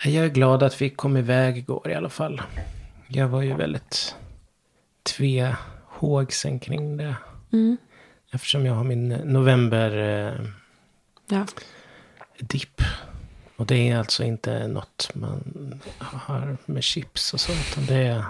Jag 0.04 0.24
är 0.24 0.28
glad 0.28 0.62
att 0.62 0.82
vi 0.82 0.90
kom 0.90 1.16
iväg 1.16 1.58
igår 1.58 1.90
i 1.90 1.94
alla 1.94 2.08
fall. 2.08 2.42
Jag 3.08 3.28
var 3.28 3.42
ju 3.42 3.54
väldigt 3.54 4.14
tvehågsen 5.02 6.58
kring 6.58 6.96
det. 6.96 7.14
Mm. 7.52 7.76
Eftersom 8.32 8.66
jag 8.66 8.74
har 8.74 8.84
min 8.84 9.08
november 9.08 9.96
eh, 9.98 10.46
Ja. 11.28 11.46
dipp. 12.38 12.82
Och 13.56 13.66
det 13.66 13.90
är 13.90 13.98
alltså 13.98 14.24
inte 14.24 14.68
något 14.68 15.10
man 15.14 15.80
har 15.98 16.56
med 16.66 16.84
chips 16.84 17.34
och 17.34 17.40
så. 17.40 17.52
Utan 17.52 17.86
det 17.86 17.94
är 18.06 18.24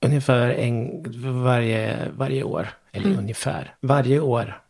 ungefär 0.00 0.48
en 0.48 1.02
varje, 1.44 2.08
varje 2.16 2.42
år. 2.42 2.68
Eller 2.92 3.18
ungefär. 3.18 3.74
Varje 3.80 4.20
år. 4.20 4.62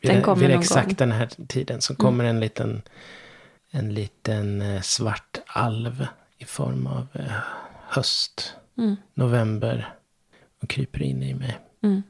Vid, 0.00 0.10
Mm. 0.10 0.16
Den 0.16 0.24
kommer 0.24 0.40
vid 0.40 0.50
någon 0.50 0.60
exakt 0.60 0.98
gång. 0.98 1.08
Mm. 1.08 1.08
den 1.08 1.12
här 1.18 1.46
tiden 1.46 1.80
så 1.80 1.96
kommer 1.96 2.24
en 2.24 2.40
liten, 2.40 2.82
en 3.70 3.94
liten 3.94 4.62
eh, 4.62 4.80
svart 4.80 5.38
alv 5.46 6.06
i 6.38 6.44
form 6.44 6.86
av 6.86 7.06
eh, 7.12 7.32
höst. 7.88 8.54
Mm. 8.78 8.96
November. 9.14 9.94
Och 10.62 10.68
kryper 10.68 11.02
in 11.02 11.22
i 11.22 11.34
mig. 11.34 11.58
Mm. 11.82 12.02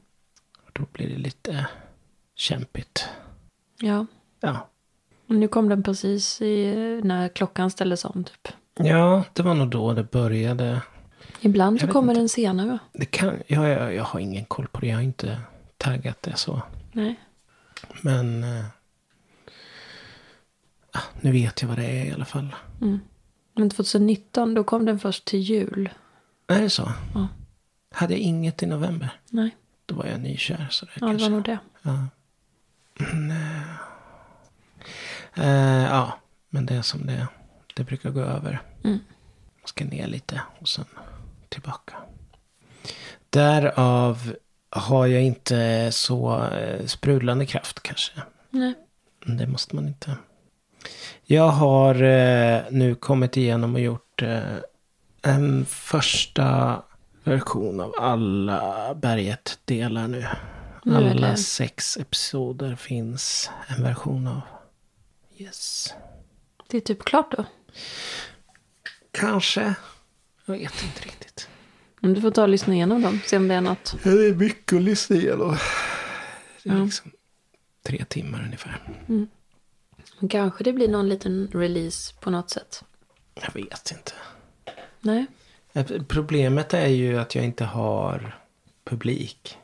Och 0.57 0.69
då 0.73 0.83
blir 0.91 1.09
det 1.09 1.17
lite 1.17 1.65
kämpigt. 2.35 3.09
Ja. 3.79 4.05
Ja. 4.39 4.67
Nu 5.27 5.47
kom 5.47 5.69
den 5.69 5.83
precis 5.83 6.41
i, 6.41 6.75
när 7.03 7.27
klockan 7.29 7.71
ställdes 7.71 8.05
om 8.05 8.23
typ. 8.23 8.47
Ja, 8.77 9.23
det 9.33 9.43
var 9.43 9.53
nog 9.53 9.69
då 9.69 9.93
det 9.93 10.11
började. 10.11 10.81
Ibland 11.41 11.75
Jag 11.81 11.87
så 11.87 11.93
kommer 11.93 12.13
inte. 12.13 12.21
den 12.21 12.29
senare. 12.29 12.79
Det 12.93 13.05
kan, 13.05 13.33
ja, 13.47 13.67
jag, 13.69 13.93
jag 13.95 14.03
har 14.03 14.19
ingen 14.19 14.45
koll 14.45 14.67
på 14.67 14.79
det. 14.79 14.87
Jag 14.87 14.95
har 14.95 15.01
inte 15.03 15.39
taggat 15.77 16.21
det 16.21 16.35
så. 16.35 16.61
Nej. 16.91 17.15
Men 18.01 18.43
ah, 20.91 20.99
nu 21.21 21.31
vet 21.31 21.61
jag 21.61 21.69
vad 21.69 21.77
det 21.77 21.85
är 21.85 22.05
i 22.05 22.11
alla 22.11 22.25
fall. 22.25 22.55
Men 23.53 23.69
2019 23.69 24.53
då 24.53 24.63
kom 24.63 24.85
den 24.85 24.99
först 24.99 25.25
till 25.25 25.39
jul. 25.39 25.89
Är 26.47 26.61
det 26.61 26.69
så? 26.69 26.91
Ja. 27.13 27.27
Hade 27.91 28.13
jag 28.13 28.19
inget 28.21 28.63
i 28.63 28.65
november? 28.65 29.09
Nej, 29.29 29.55
Då 29.85 29.95
var 29.95 30.05
jag 30.05 30.19
nykär. 30.19 30.67
Så 30.71 30.85
det 30.85 30.91
ja, 30.95 31.05
det 31.05 31.11
kanske. 31.11 31.23
var 31.29 31.35
nog 31.35 31.43
det. 31.45 31.57
Ja. 31.81 32.07
Eh, 35.37 35.83
ja, 35.83 36.19
men 36.49 36.65
det 36.65 36.75
är 36.75 36.81
som 36.81 37.05
det. 37.05 37.27
Det 37.75 37.83
brukar 37.83 38.09
gå 38.09 38.21
över. 38.21 38.61
Mm. 38.83 38.99
Ska 39.65 39.85
ner 39.85 40.07
lite 40.07 40.41
och 40.59 40.69
sen 40.69 40.85
tillbaka. 41.49 41.93
Därav 43.29 44.35
har 44.69 45.05
jag 45.05 45.23
inte 45.23 45.91
så 45.91 46.43
eh, 46.47 46.85
sprudlande 46.85 47.45
kraft 47.45 47.83
kanske. 47.83 48.11
Nej. 48.49 48.73
Det 49.25 49.47
måste 49.47 49.75
man 49.75 49.87
inte. 49.87 50.17
Jag 51.23 51.49
har 51.49 52.03
eh, 52.03 52.61
nu 52.69 52.95
kommit 52.95 53.37
igenom 53.37 53.75
och 53.75 53.81
gjort 53.81 54.21
eh, 54.21 54.39
en 55.21 55.65
första 55.65 56.81
version 57.23 57.79
av 57.79 57.93
alla 57.99 58.93
Berget-delar 58.95 60.07
nu. 60.07 60.25
Nu 60.83 60.95
Alla 60.95 61.35
sex 61.35 61.97
episoder 61.97 62.75
finns 62.75 63.49
en 63.67 63.83
version 63.83 64.27
av. 64.27 64.41
Yes. 65.37 65.93
Det 66.67 66.77
är 66.77 66.81
typ 66.81 67.03
klart 67.05 67.31
då. 67.37 67.45
Kanske. 69.11 69.75
Jag 70.45 70.53
vet 70.57 70.83
inte 70.83 71.01
riktigt. 71.05 71.49
Men 71.99 72.13
du 72.13 72.21
får 72.21 72.31
ta 72.31 72.41
och 72.41 72.49
lyssna 72.49 72.73
igenom 72.73 73.01
dem. 73.01 73.19
Se 73.25 73.37
om 73.37 73.47
det 73.47 73.53
är 73.55 73.61
något. 73.61 73.95
Det 74.03 74.09
är 74.09 74.33
mycket 74.35 74.73
att 74.77 74.81
lyssna 74.83 75.15
igenom. 75.15 75.57
Det 76.63 76.69
är 76.69 76.77
Ja. 76.77 76.83
liksom 76.83 77.11
tre 77.83 78.05
timmar 78.05 78.43
ungefär. 78.45 78.81
Men 80.19 80.29
Kanske 80.29 80.63
det 80.63 80.73
blir 80.73 80.87
någon 80.87 81.09
liten 81.09 81.47
release 81.53 82.13
på 82.19 82.29
något 82.29 82.49
sätt. 82.49 82.83
Jag 83.33 83.53
vet 83.53 83.91
inte. 83.91 84.11
Nej. 84.99 85.25
Problemet 86.07 86.73
är 86.73 86.87
ju 86.87 87.17
att 87.19 87.35
jag 87.35 87.45
inte 87.45 87.65
har 87.65 88.39
publik. 88.83 89.57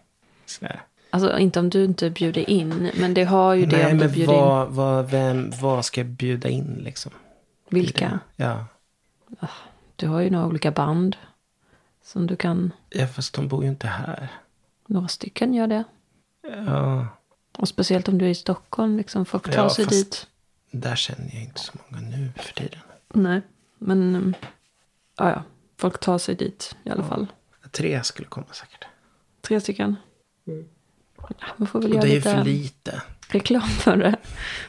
Sådär. 0.45 0.81
Alltså 1.13 1.37
inte 1.39 1.59
om 1.59 1.69
du 1.69 1.83
inte 1.85 2.09
bjuder 2.09 2.49
in. 2.49 2.91
Men 2.99 3.13
det 3.13 3.23
har 3.23 3.53
ju 3.53 3.65
det 3.65 3.77
Nej, 3.77 3.85
om 3.91 3.97
du 3.97 4.05
men 4.05 4.13
bjuder 4.13 4.33
in. 4.33 4.39
vad, 4.39 4.69
vad, 4.69 5.09
vem, 5.11 5.51
vad 5.61 5.85
ska 5.85 5.99
jag 6.01 6.07
bjuda 6.07 6.49
in 6.49 6.81
liksom? 6.83 7.11
Vilka? 7.69 8.19
Ja. 8.35 8.65
Du 9.95 10.07
har 10.07 10.19
ju 10.21 10.29
några 10.29 10.45
olika 10.47 10.71
band. 10.71 11.15
Som 12.03 12.27
du 12.27 12.35
kan. 12.35 12.73
ja, 12.89 13.07
fast 13.07 13.33
de 13.33 13.47
bor 13.47 13.63
ju 13.63 13.69
inte 13.69 13.87
här. 13.87 14.27
Några 14.87 15.07
stycken 15.07 15.53
gör 15.53 15.67
det. 15.67 15.83
Ja, 16.67 17.07
Och 17.57 17.67
speciellt 17.67 18.07
om 18.07 18.17
du 18.17 18.25
är 18.25 18.29
i 18.29 18.35
Stockholm. 18.35 18.97
Liksom, 18.97 19.25
folk 19.25 19.43
tar 19.51 19.63
Ja, 19.63 19.69
sig 19.69 19.85
fast- 19.85 19.97
dit. 20.11 20.27
där 20.71 20.95
känner 20.95 21.29
jag 21.33 21.43
inte 21.43 21.59
så 21.59 21.71
många 21.89 22.07
nu 22.07 22.29
för 22.35 22.53
tiden. 22.53 22.79
Nej. 23.13 23.41
Men. 23.77 24.15
um, 24.15 24.33
Ja, 25.17 25.29
ja. 25.29 25.43
Folk 25.77 25.99
tar 25.99 26.17
sig 26.17 26.35
dit 26.35 26.75
i 26.83 26.89
alla 26.89 27.03
fall. 27.03 27.27
Tre 27.71 28.03
skulle 28.03 28.27
komma 28.27 28.45
säkert. 28.51 28.85
Tre 29.41 29.61
stycken. 29.61 29.95
Ja, 30.43 30.53
man 31.57 31.67
får 31.67 31.81
väl 31.81 31.93
göra 31.93 32.01
det 32.01 32.11
är 32.11 32.15
lite 32.15 32.29
för 32.29 32.43
lite. 32.43 33.01
reklam 33.27 33.61
för 33.61 33.97
det. 33.97 34.15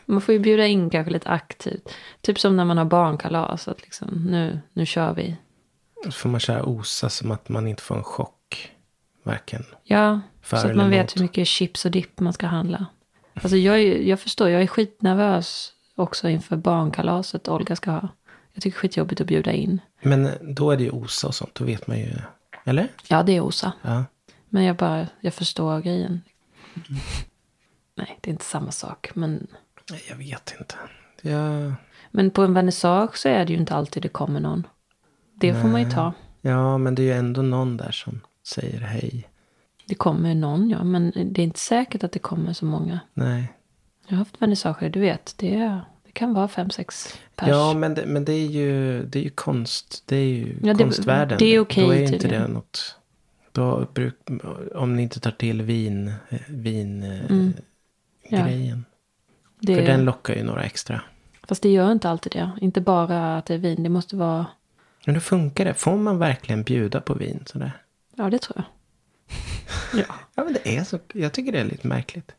Man 0.04 0.20
får 0.20 0.32
ju 0.32 0.38
bjuda 0.38 0.66
in 0.66 0.90
kanske 0.90 1.12
lite 1.12 1.28
aktivt. 1.28 1.88
Typ 2.20 2.40
som 2.40 2.56
när 2.56 2.64
man 2.64 2.78
har 2.78 2.84
barnkalas. 2.84 3.68
Att 3.68 3.82
liksom, 3.82 4.08
nu, 4.30 4.60
nu 4.72 4.86
kör 4.86 5.14
vi. 5.14 5.36
Då 6.04 6.10
får 6.10 6.28
man 6.28 6.40
köra 6.40 6.64
osa 6.64 7.08
som 7.08 7.30
att 7.30 7.48
man 7.48 7.66
inte 7.66 7.82
får 7.82 7.96
en 7.96 8.04
chock. 8.04 8.70
Varken. 9.22 9.64
Ja, 9.84 10.20
så 10.42 10.56
att 10.56 10.76
man 10.76 10.90
vet 10.90 10.98
emot. 10.98 11.16
hur 11.16 11.22
mycket 11.22 11.48
chips 11.48 11.84
och 11.84 11.90
dipp 11.90 12.20
man 12.20 12.32
ska 12.32 12.46
handla. 12.46 12.86
Alltså 13.34 13.56
jag, 13.56 13.82
jag 13.82 14.20
förstår, 14.20 14.48
jag 14.48 14.62
är 14.62 14.66
skitnervös 14.66 15.72
också 15.96 16.28
inför 16.28 16.56
barnkalaset 16.56 17.48
Olga 17.48 17.76
ska 17.76 17.90
ha. 17.90 18.08
Jag 18.52 18.62
tycker 18.62 18.76
det 18.76 18.78
är 18.78 18.80
skitjobbigt 18.80 19.20
att 19.20 19.26
bjuda 19.26 19.52
in. 19.52 19.80
Men 20.02 20.30
då 20.40 20.70
är 20.70 20.76
det 20.76 20.84
ju 20.84 20.90
osa 20.90 21.26
och 21.28 21.34
sånt. 21.34 21.54
Då 21.54 21.64
vet 21.64 21.86
man 21.86 21.98
ju. 21.98 22.12
Eller? 22.64 22.88
Ja, 23.08 23.22
det 23.22 23.32
är 23.32 23.40
Osa. 23.40 23.72
Ja. 23.82 24.04
Men 24.48 24.64
jag 24.64 24.76
bara, 24.76 25.06
jag 25.20 25.34
förstår 25.34 25.80
grejen. 25.80 26.20
Nej, 27.94 28.18
det 28.20 28.30
är 28.30 28.32
inte 28.32 28.44
samma 28.44 28.70
sak. 28.70 29.10
Men, 29.14 29.46
Nej, 29.90 30.02
jag 30.08 30.16
vet 30.16 30.54
inte. 30.60 30.74
Jag... 31.22 31.72
men 32.10 32.30
på 32.30 32.42
en 32.42 32.54
vernissage 32.54 33.16
så 33.18 33.28
är 33.28 33.44
det 33.44 33.52
ju 33.52 33.58
inte 33.58 33.74
alltid 33.74 34.02
det 34.02 34.08
kommer 34.08 34.40
någon. 34.40 34.66
Det 35.34 35.54
får 35.54 35.68
man 35.68 35.80
ju 35.82 35.90
ta. 35.90 36.12
Ja, 36.40 36.78
men 36.78 36.94
det 36.94 37.02
är 37.02 37.04
ju 37.04 37.12
ändå 37.12 37.42
någon 37.42 37.76
där 37.76 37.90
som 37.90 38.20
säger 38.46 38.80
hej. 38.80 39.28
Det 39.86 39.94
kommer 39.94 40.34
någon, 40.34 40.70
ja. 40.70 40.84
Men 40.84 41.12
det 41.14 41.42
är 41.42 41.44
inte 41.44 41.58
säkert 41.60 42.04
att 42.04 42.12
det 42.12 42.18
kommer 42.18 42.52
så 42.52 42.64
många. 42.64 43.00
Nej. 43.14 43.52
Jag 44.06 44.12
har 44.12 44.18
haft 44.18 44.42
vernissager, 44.42 44.90
du 44.90 45.00
vet. 45.00 45.34
Det, 45.36 45.54
är, 45.54 45.80
det 46.06 46.12
kan 46.12 46.34
vara 46.34 46.48
fem, 46.48 46.70
sex 46.70 47.18
pers. 47.36 47.48
Ja, 47.48 47.74
men 47.74 47.94
det, 47.94 48.06
men 48.06 48.24
det 48.24 48.32
är 48.32 48.46
ju, 48.46 49.02
det 49.06 49.18
är 49.18 49.22
ju 49.22 49.30
konst. 49.30 50.02
Det 50.06 50.16
är 50.16 50.24
ju 50.24 50.56
Ja, 50.62 50.74
det- 50.74 50.84
konstvärlden. 50.84 51.38
det 51.38 51.44
är 51.54 51.60
okej 51.60 51.84
Då 51.86 51.92
är 51.92 52.00
inte 52.02 52.12
tydligen. 52.18 52.42
det 52.42 52.48
något. 52.48 52.96
Då 53.52 53.86
bruk, 53.94 54.14
om 54.74 54.96
ni 54.96 55.02
inte 55.02 55.20
tar 55.20 55.30
till 55.30 55.62
vin, 55.62 56.12
eh, 56.28 56.38
vin 56.48 57.02
eh, 57.02 57.24
Mm. 57.30 57.52
Ja. 58.28 58.42
grejen. 58.46 58.84
det, 59.60 59.74
För 59.76 59.82
den 59.82 60.04
lockar 60.04 60.34
ju 60.34 60.42
några 60.42 60.62
extra. 60.62 61.00
Fast 61.48 61.62
det 61.62 61.68
gör 61.68 61.92
inte 61.92 62.10
alltid 62.10 62.32
det. 62.32 62.50
Inte 62.60 62.80
bara 62.80 63.36
att 63.38 63.46
det 63.46 63.54
är 63.54 63.58
vin. 63.58 63.82
Det 63.82 63.88
måste 63.88 64.16
vara... 64.16 64.46
Men 65.06 65.14
hur 65.14 65.20
funkar 65.20 65.64
det? 65.64 65.74
Får 65.74 65.96
man 65.96 66.18
verkligen 66.18 66.62
bjuda 66.62 67.00
på 67.00 67.14
vin 67.14 67.42
sådär? 67.46 67.72
Ja, 68.16 68.30
det 68.30 68.38
tror 68.38 68.56
jag. 68.56 68.64
ja. 70.08 70.14
Ja, 70.34 70.44
men 70.44 70.52
det 70.52 70.76
är 70.76 70.84
så. 70.84 70.98
Jag 71.14 71.32
tycker 71.32 71.52
det 71.52 71.58
är 71.60 71.64
lite 71.64 71.86
märkligt. 71.86 72.32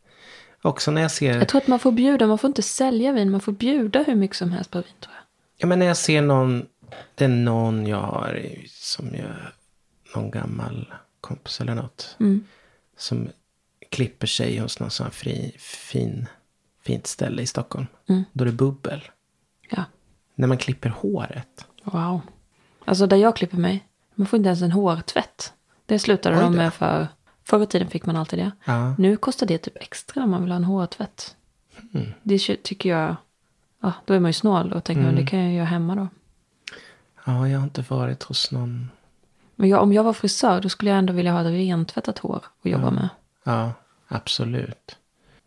Också 0.62 0.92
när 0.92 1.02
jag 1.02 1.12
ser, 1.12 1.38
Jag 1.38 1.48
tror 1.48 1.62
att 1.62 1.68
man 1.68 1.80
får 1.80 1.92
bjuda. 1.92 2.28
Man 2.28 2.38
får 2.38 2.48
inte 2.48 2.62
sälja 2.62 3.12
vin. 3.12 3.32
Man 3.32 3.42
får 3.42 3.52
bjuda 3.52 4.04
hur 4.04 4.16
mycket 4.16 4.38
som 4.38 4.52
helst 4.52 4.72
på 4.72 4.78
vin, 4.78 4.88
tror 5.00 5.14
jag. 5.16 5.24
ja, 5.58 5.68
men 5.68 5.80
när 5.80 5.86
jag 5.86 5.98
ser 5.98 6.22
någon, 6.22 6.66
det 7.16 7.26
är 7.26 7.30
någon 7.30 7.88
jag 7.88 7.98
har 8.02 8.42
som 8.68 9.06
jag, 9.16 9.36
någon 10.16 10.32
gammal 10.32 10.94
kompis 11.24 11.62
eller 11.62 11.76
något. 11.76 12.16
Mm. 12.20 12.46
Som 12.98 13.30
klipper 13.90 14.28
sig 14.28 14.58
hos 14.60 14.80
någon 14.80 14.92
sån 14.92 15.04
här 15.04 15.12
fri, 15.12 15.56
fin, 15.60 16.28
fint 16.82 17.08
ställe 17.08 17.42
i 17.42 17.46
Stockholm. 17.46 17.88
Mm. 18.10 18.24
Då 18.34 18.44
är 18.44 18.46
det 18.46 18.52
bubbel. 18.52 19.04
Ja. 19.70 19.84
När 20.36 20.48
man 20.48 20.58
klipper 20.58 20.90
håret. 20.90 21.66
Wow. 21.84 22.22
Alltså 22.86 23.08
där 23.08 23.18
jag 23.18 23.36
klipper 23.36 23.58
mig. 23.58 23.88
Man 24.16 24.28
får 24.28 24.38
inte 24.38 24.48
ens 24.48 24.62
en 24.62 24.72
hårtvätt. 24.72 25.54
Det 25.86 26.00
slutade 26.00 26.40
de 26.42 26.56
med 26.56 26.74
för... 26.74 27.08
Förr 27.44 27.64
i 27.64 27.66
tiden 27.68 27.90
fick 27.90 28.06
man 28.06 28.16
alltid 28.16 28.40
det. 28.40 28.52
Ja. 28.66 28.96
Nu 28.98 29.18
kostar 29.18 29.46
det 29.48 29.58
typ 29.58 29.78
extra 29.82 30.24
om 30.24 30.32
man 30.32 30.42
vill 30.42 30.52
ha 30.52 30.56
en 30.58 30.64
hårtvätt. 30.64 31.36
Mm. 31.94 32.12
Det 32.24 32.64
tycker 32.64 32.90
jag... 32.90 33.16
Ja, 33.82 33.94
då 34.06 34.14
är 34.14 34.20
man 34.20 34.30
ju 34.30 34.34
snål 34.34 34.74
och 34.74 34.84
tänker 34.84 35.04
Mm. 35.04 35.16
det 35.16 35.26
kan 35.26 35.40
jag 35.40 35.54
göra 35.54 35.66
hemma 35.66 35.96
då. 35.96 36.08
ja, 37.26 37.48
jag 37.48 37.60
har 37.60 37.64
inte 37.64 37.82
varit 37.82 38.24
hos 38.24 38.52
någon. 38.52 38.90
Men 39.56 39.70
jag, 39.70 39.82
om 39.82 39.94
jag 39.94 40.04
var 40.04 40.14
frisör 40.14 40.62
då 40.62 40.70
skulle 40.70 40.92
jag 40.92 41.00
ändå 41.00 41.14
vilja 41.14 41.32
ha 41.32 41.42
ett 41.42 41.48
rentvättat 41.48 42.20
hår 42.20 42.44
att 42.62 42.72
jobba 42.72 42.92
med. 42.92 43.10
Ja, 43.44 43.72
absolut. 44.08 44.98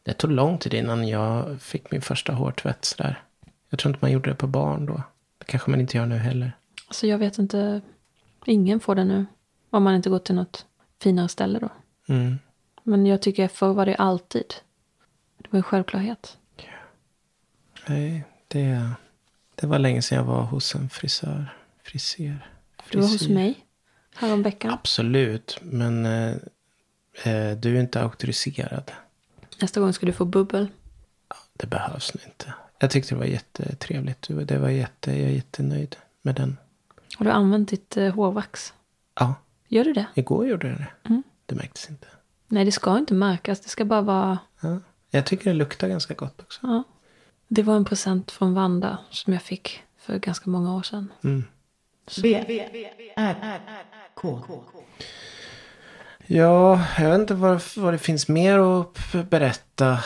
Det 0.03 0.13
tog 0.13 0.31
lång 0.31 0.59
tid 0.59 0.75
innan 0.75 1.09
jag 1.09 1.61
fick 1.61 1.91
min 1.91 2.03
första 2.03 2.33
hårtvätt 2.33 2.85
sådär. 2.85 3.23
Jag 3.71 3.79
tror 3.79 3.91
inte 3.91 4.05
man 4.05 4.13
gjorde 4.13 4.31
det 4.31 4.37
på 4.37 4.47
barn 4.47 4.87
då. 4.87 5.03
Det 5.39 5.45
kanske 5.45 5.71
man 5.71 5.81
inte 5.81 5.97
gör 5.97 6.07
nu 6.07 6.17
heller. 6.17 6.53
Alltså 6.87 7.07
jag 7.07 7.19
vet 7.19 7.39
inte. 7.39 7.81
Ingen 8.45 8.81
får 8.81 8.95
det 8.95 9.05
nu. 9.05 9.27
Om 9.71 9.83
man 9.83 9.95
inte 9.95 10.11
går 10.11 10.19
till 10.19 10.35
något 10.35 10.67
finare 11.03 11.29
ställe 11.29 11.59
då. 11.59 11.69
Mm. 12.09 12.39
Men 12.83 13.07
jag 13.07 13.23
tycker 13.23 13.49
förr 13.49 13.73
var 13.73 13.87
det 13.87 13.95
alltid. 13.95 14.55
Det 15.39 15.49
var 15.51 15.57
en 15.57 15.63
självklarhet. 15.63 16.39
Nej, 17.89 18.25
det, 18.49 18.91
det 19.55 19.67
var 19.67 19.79
länge 19.79 20.03
sedan 20.03 20.19
jag 20.19 20.25
var 20.25 20.43
hos 20.43 20.75
en 20.75 20.89
frisör. 20.89 21.57
Friser. 21.83 22.51
Du 22.91 22.99
var 22.99 23.05
hos 23.05 23.19
Frisyr. 23.19 23.35
mig 23.35 23.66
häromveckan. 24.17 24.71
Absolut, 24.73 25.59
men 25.63 26.07
eh, 26.07 26.35
eh, 27.25 27.57
du 27.57 27.77
är 27.77 27.81
inte 27.81 28.01
auktoriserad. 28.03 28.93
Nästa 29.61 29.81
gång 29.81 29.93
ska 29.93 30.07
du 30.07 30.13
få 30.13 30.25
bubbel. 30.25 30.69
Det 31.53 31.67
behövs 31.67 32.15
nu 32.15 32.21
inte. 32.27 32.55
Jag 32.79 32.91
tyckte 32.91 33.15
det 33.15 33.19
var 33.19 33.25
jättetrevligt. 33.27 34.29
Det 34.29 34.59
var 34.59 34.69
jätte, 34.69 35.11
jag 35.13 35.31
är 35.31 35.35
jättenöjd 35.35 35.97
med 36.23 36.35
den. 36.35 36.57
Har 37.17 37.25
du 37.25 37.31
använt 37.31 37.69
ditt 37.69 37.97
eh, 37.97 38.15
hårvax? 38.15 38.75
Ja, 39.15 39.35
Gör 39.69 39.85
du 39.85 39.93
det? 39.93 40.07
igår 40.15 40.47
gjorde 40.47 40.69
jag 40.69 40.77
det. 40.79 40.87
Mm. 41.09 41.23
Det 41.47 41.55
märktes 41.55 41.91
inte. 41.91 42.07
Nej, 42.49 42.65
det 42.65 42.73
ska 42.73 42.99
inte 42.99 43.15
märkas. 43.15 43.61
Det 43.61 43.69
ska 43.69 43.85
bara 43.85 44.03
vara... 44.03 44.39
Ja. 44.61 44.79
Jag 45.11 45.27
tycker 45.27 45.45
det 45.51 45.57
luktar 45.57 45.89
ganska 45.89 46.15
gott 46.15 46.41
också. 46.41 46.61
Ja. 46.63 46.83
Det 47.49 47.63
var 47.63 47.77
en 47.77 47.85
present 47.85 48.31
från 48.31 48.55
Vanda 48.55 48.99
som 49.11 49.33
jag 49.33 49.43
fick 49.43 49.83
för 49.99 50.19
ganska 50.19 50.51
många 50.51 50.75
år 50.77 50.83
sedan. 50.83 51.13
Mm. 51.25 51.45
B, 52.23 52.35
R, 53.17 53.61
K. 54.17 54.41
Ja, 56.27 56.85
jag 56.99 57.11
vet 57.11 57.21
inte 57.21 57.35
vad, 57.35 57.63
vad 57.77 57.95
det 57.95 57.99
finns 57.99 58.29
mer 58.29 58.59
att 58.81 59.29
berätta. 59.31 59.99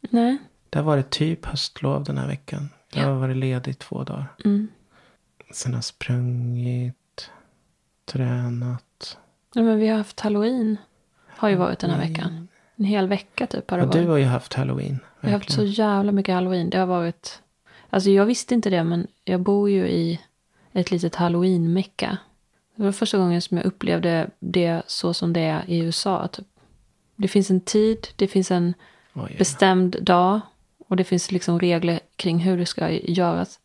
Nej. 0.00 0.38
Det 0.70 0.78
har 0.78 0.84
varit 0.84 1.10
typ 1.10 1.46
höstlov 1.46 2.04
den 2.04 2.18
här 2.18 2.26
veckan. 2.26 2.68
Jag 2.92 3.04
Ja. 3.04 3.08
har 3.08 3.14
varit 3.14 3.36
ledig 3.36 3.78
två 3.78 4.04
dagar. 4.04 4.26
Mm. 4.44 4.68
Sen 5.52 5.72
har 5.72 5.76
jag 5.76 5.84
sprungit, 5.84 7.30
tränat. 8.04 9.18
Ja, 9.54 9.62
men 9.62 9.78
vi 9.78 9.88
har 9.88 9.98
haft 9.98 10.20
halloween. 10.20 10.76
Har 11.28 11.48
ju 11.48 11.56
varit 11.56 11.78
den 11.78 11.90
här 11.90 12.08
veckan. 12.08 12.48
En 12.76 12.84
hel 12.84 13.08
vecka 13.08 13.46
typ 13.46 13.70
har 13.70 13.78
det 13.78 13.84
du 13.84 13.88
varit. 13.98 14.08
har 14.08 14.16
ju 14.16 14.24
haft 14.24 14.54
halloween. 14.54 14.98
Vi 15.20 15.26
har 15.28 15.38
haft 15.38 15.50
så 15.52 15.60
verkligen. 15.60 15.88
jävla 15.88 16.12
mycket 16.12 16.34
halloween. 16.34 16.70
Det 16.70 16.78
har 16.78 16.86
varit... 16.86 17.42
Alltså 17.90 18.10
jag 18.10 18.26
visste 18.26 18.54
inte 18.54 18.70
det 18.70 18.84
men 18.84 19.06
jag 19.24 19.40
bor 19.40 19.70
ju 19.70 19.86
i 19.88 20.20
ett 20.72 20.90
litet 20.90 21.14
halloween-mecka. 21.14 22.16
Det 22.74 22.82
var 22.82 22.92
första 22.92 23.18
gången 23.18 23.42
som 23.42 23.56
jag 23.56 23.66
upplevde 23.66 24.30
det 24.38 24.82
så 24.86 25.14
som 25.14 25.32
det 25.32 25.40
är 25.40 25.70
i 25.70 25.78
USA. 25.78 26.28
Typ. 26.28 26.46
Det 27.16 27.28
finns 27.28 27.50
en 27.50 27.60
tid, 27.60 28.08
det 28.16 28.28
finns 28.28 28.50
en 28.50 28.74
Oj, 29.14 29.22
oj. 29.30 29.36
bestämd 29.38 29.96
dag 30.02 30.40
och 30.88 30.96
det 30.96 31.04
finns 31.04 31.32
liksom 31.32 31.60
regler 31.60 32.00
kring 32.16 32.38
hur 32.38 32.58
det 32.58 32.66
ska 32.66 32.90
göras. 32.90 33.58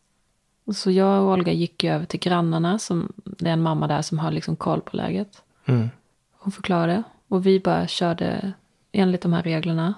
Så 0.74 0.90
jag 0.90 1.22
och 1.22 1.32
Olga 1.32 1.52
gick 1.52 1.84
över 1.84 2.06
till 2.06 2.20
grannarna. 2.20 2.78
Som, 2.78 3.12
det 3.24 3.48
är 3.48 3.52
en 3.52 3.62
mamma 3.62 3.86
där 3.86 4.02
som 4.02 4.18
har 4.18 4.30
liksom 4.30 4.56
koll 4.56 4.80
på 4.80 4.96
läget. 4.96 5.42
Mm. 5.64 5.88
Hon 6.32 6.52
förklarade. 6.52 7.02
Och 7.28 7.46
vi 7.46 7.60
bara 7.60 7.86
körde 7.86 8.52
enligt 8.92 9.20
de 9.20 9.32
här 9.32 9.42
reglerna. 9.42 9.94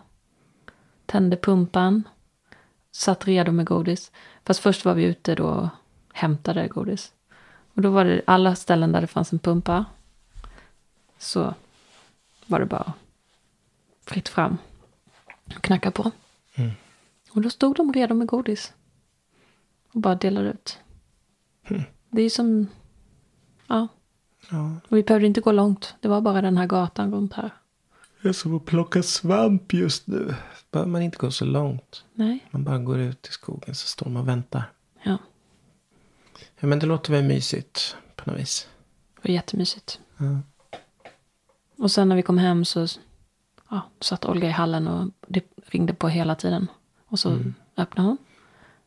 Tände 1.06 1.36
pumpan. 1.36 2.02
Satt 2.92 3.26
redo 3.26 3.52
med 3.52 3.66
godis. 3.66 4.12
Fast 4.44 4.60
först 4.60 4.84
var 4.84 4.94
vi 4.94 5.04
ute 5.04 5.34
då 5.34 5.46
och 5.46 5.68
hämtade 6.12 6.68
godis. 6.68 7.12
Och 7.74 7.82
då 7.82 7.90
var 7.90 8.04
det 8.04 8.22
alla 8.26 8.54
ställen 8.54 8.92
där 8.92 9.00
det 9.00 9.06
fanns 9.06 9.32
en 9.32 9.38
pumpa. 9.38 9.84
Så 11.18 11.54
var 12.46 12.60
det 12.60 12.66
bara 12.66 12.92
fritt 14.06 14.28
fram. 14.28 14.58
Och 15.56 15.62
knacka 15.62 15.90
på. 15.90 16.10
Mm. 16.54 16.70
Och 17.30 17.42
då 17.42 17.50
stod 17.50 17.76
de 17.76 17.92
redo 17.92 18.14
med 18.14 18.26
godis. 18.26 18.72
Och 19.92 20.00
bara 20.00 20.14
delade 20.14 20.48
ut. 20.50 20.78
Det 22.10 22.22
är 22.22 22.30
som... 22.30 22.66
Ja. 23.66 23.88
Ja. 24.50 24.76
Och 24.88 24.96
vi 24.96 25.02
behövde 25.02 25.26
inte 25.26 25.40
gå 25.40 25.52
långt. 25.52 25.94
Det 26.00 26.08
var 26.08 26.20
bara 26.20 26.42
den 26.42 26.56
här 26.56 26.66
gatan 26.66 27.14
runt 27.14 27.32
här. 27.32 27.50
Det 28.22 28.28
är 28.28 28.32
som 28.32 28.56
att 28.56 28.64
plocka 28.64 29.02
svamp 29.02 29.72
just 29.72 30.06
nu. 30.06 30.34
Behöver 30.70 30.90
man 30.90 31.02
inte 31.02 31.18
gå 31.18 31.30
så 31.30 31.44
långt. 31.44 32.04
Nej. 32.14 32.46
Man 32.50 32.64
bara 32.64 32.78
går 32.78 32.98
ut 32.98 33.26
i 33.28 33.32
skogen 33.32 33.74
så 33.74 33.86
står 33.86 34.10
man 34.10 34.22
och 34.22 34.28
väntar. 34.28 34.72
Ja. 36.60 36.66
Men 36.66 36.78
det 36.78 36.86
låter 36.86 37.12
väl 37.12 37.24
mysigt 37.24 37.96
på 38.16 38.30
något 38.30 38.40
vis. 38.40 38.68
Det 39.14 39.28
var 39.28 39.34
jättemysigt. 39.34 40.00
Ja. 40.16 40.40
Och 41.78 41.90
sen 41.90 42.08
när 42.08 42.16
vi 42.16 42.22
kom 42.22 42.38
hem 42.38 42.64
så 42.64 42.86
ja, 43.70 43.80
satt 44.00 44.24
Olga 44.24 44.48
i 44.48 44.50
hallen 44.50 44.88
och 44.88 45.10
det 45.28 45.44
ringde 45.66 45.94
på 45.94 46.08
hela 46.08 46.34
tiden. 46.34 46.66
Och 47.06 47.18
så 47.18 47.38
öppnade 47.76 48.08
hon 48.08 48.18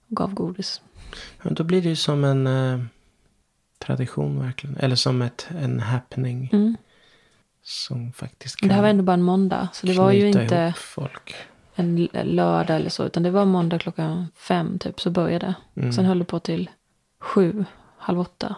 och 0.08 0.16
gav 0.16 0.34
godis. 0.34 0.82
Ja, 1.44 1.50
då 1.52 1.64
blir 1.64 1.82
det 1.82 1.90
ju 1.90 1.96
som 1.96 2.24
en 2.24 2.48
eh, 2.48 2.80
tradition 3.80 4.40
verkligen. 4.40 4.78
Eller 4.78 4.96
som 4.96 5.22
ett, 5.22 5.48
en 5.60 5.80
happening. 5.80 6.50
Mm. 6.54 6.78
Som 7.64 8.14
faktiskt 8.14 8.56
kan 8.56 8.70
det 8.70 8.76
här 8.76 8.82
var 8.82 8.90
ändå 8.90 9.04
bara 9.04 9.14
en 9.14 9.24
måndag. 9.24 9.68
Så 9.74 9.88
det 9.88 9.94
var 9.94 10.12
ju 10.12 10.28
inte 10.28 10.74
folk. 10.78 11.36
en 11.76 12.08
lördag 12.24 12.76
eller 12.76 12.90
så. 12.90 13.06
Utan 13.06 13.24
det 13.24 13.32
var 13.32 13.46
måndag 13.46 13.80
klockan 13.80 14.28
fem 14.36 14.80
typ 14.80 15.02
så 15.02 15.12
började. 15.12 15.56
Mm. 15.76 15.94
Sen 15.94 16.06
höll 16.06 16.20
det 16.20 16.26
på 16.26 16.40
till 16.40 16.70
sju, 17.24 17.66
halv 17.98 18.20
åtta. 18.20 18.56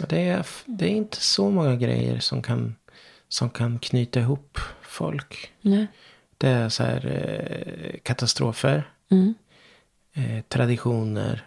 Ja, 0.00 0.06
Det 0.08 0.28
är, 0.28 0.46
det 0.66 0.84
är 0.84 0.90
inte 0.96 1.20
så 1.20 1.50
många 1.50 1.76
grejer 1.76 2.20
som 2.20 2.42
kan, 2.42 2.76
som 3.28 3.50
kan 3.50 3.78
knyta 3.78 4.20
ihop 4.20 4.58
folk. 4.82 5.52
Nej. 5.60 5.86
Det 6.38 6.48
är 6.48 6.68
så 6.68 6.82
här 6.82 7.06
eh, 7.06 7.98
katastrofer, 8.02 8.90
Mm. 9.08 9.34
eh, 10.12 10.42
traditioner 10.48 11.46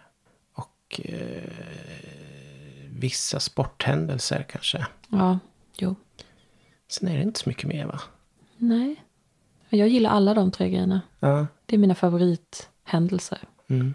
och 0.54 1.02
eh, 1.04 1.44
vissa 2.90 3.40
sporthändelser 3.40 4.46
kanske. 4.50 4.86
Ja, 5.08 5.40
jo. 5.78 5.96
Sen 6.88 7.08
är 7.08 7.18
det 7.18 7.24
inte 7.24 7.40
så 7.40 7.50
mycket 7.50 7.68
mer 7.68 7.86
va? 7.86 8.02
Nej. 8.58 9.04
Jag 9.70 9.88
gillar 9.88 10.10
alla 10.10 10.34
de 10.34 10.52
tre 10.52 10.70
grejerna. 10.70 11.02
Ja. 11.20 11.48
Det 11.66 11.76
är 11.76 11.80
mina 11.80 11.96
favorithändelser. 11.96 13.40
Mm. 13.68 13.94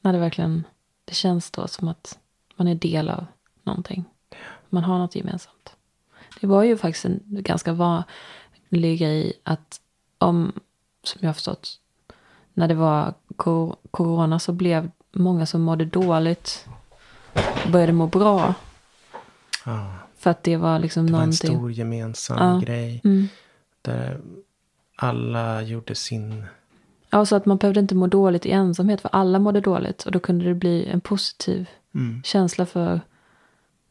När 0.00 0.12
det 0.12 0.18
verkligen, 0.18 0.64
det 1.06 1.14
känns 1.14 1.50
då 1.50 1.68
som 1.68 1.88
att 1.88 2.18
man 2.56 2.68
är 2.68 2.74
del 2.74 3.08
av 3.10 3.26
någonting. 3.62 4.04
Man 4.68 4.84
har 4.84 4.98
något 4.98 5.14
gemensamt. 5.16 5.76
Det 6.40 6.46
var 6.46 6.62
ju 6.62 6.76
faktiskt 6.76 7.04
en 7.04 7.20
ganska 7.24 7.72
vanlig 7.72 8.98
grej 8.98 9.32
att 9.42 9.80
om, 10.18 10.52
som 11.02 11.18
jag 11.22 11.28
har 11.28 11.34
förstått, 11.34 11.80
när 12.54 12.68
det 12.68 12.74
var 12.74 13.14
corona 13.90 14.38
så 14.38 14.52
blev 14.52 14.90
många 15.12 15.46
som 15.46 15.60
mådde 15.62 15.84
dåligt 15.84 16.66
började 17.72 17.92
må 17.92 18.06
bra. 18.06 18.54
Ja, 19.64 19.94
För 20.16 20.30
att 20.30 20.42
det 20.42 20.56
var 20.56 20.78
liksom 20.78 21.06
det 21.06 21.12
var 21.12 21.18
en 21.18 21.24
någonting. 21.28 21.56
stor 21.56 21.72
gemensam 21.72 22.38
Ja. 22.54 22.60
grej. 22.66 23.00
Mm. 23.04 23.28
Där 23.82 24.20
alla 24.96 25.62
gjorde 25.62 25.94
sin... 25.94 26.46
Ja, 27.10 27.26
så 27.26 27.36
att 27.36 27.46
man 27.46 27.56
behövde 27.56 27.80
inte 27.80 27.94
må 27.94 28.06
dåligt 28.06 28.46
i 28.46 28.50
ensamhet. 28.50 29.00
För 29.00 29.10
alla 29.12 29.38
mådde 29.38 29.60
dåligt. 29.60 30.02
Och 30.02 30.12
då 30.12 30.18
kunde 30.18 30.44
det 30.44 30.54
bli 30.54 30.86
en 30.86 31.00
positiv 31.00 31.68
Mm. 31.94 32.22
känsla 32.24 32.66
för... 32.66 33.00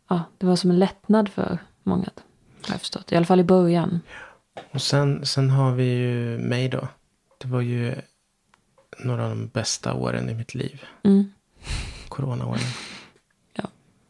Ja, 0.10 0.24
det 0.38 0.46
var 0.46 0.56
som 0.56 0.70
en 0.72 0.80
lättnad 0.80 1.30
för 1.30 1.58
många. 1.84 2.10
Har 2.68 2.74
jag 2.74 2.80
förstått. 2.80 3.12
I 3.12 3.16
alla 3.16 3.26
fall 3.26 3.40
i 3.40 3.44
början. 3.44 4.00
Och 4.72 4.82
sen, 4.82 5.26
sen 5.26 5.50
har 5.50 5.72
vi 5.72 5.84
ju 5.94 6.38
mig 6.38 6.70
då. 6.70 6.88
Det 7.38 7.48
var 7.48 7.62
ju 7.62 7.96
några 9.00 9.24
av 9.24 9.30
de 9.30 9.48
bästa 9.48 9.94
åren 9.94 10.30
i 10.30 10.34
mitt 10.34 10.56
liv. 10.56 10.84
Mm. 11.04 11.32
Coronaåren. 12.10 12.60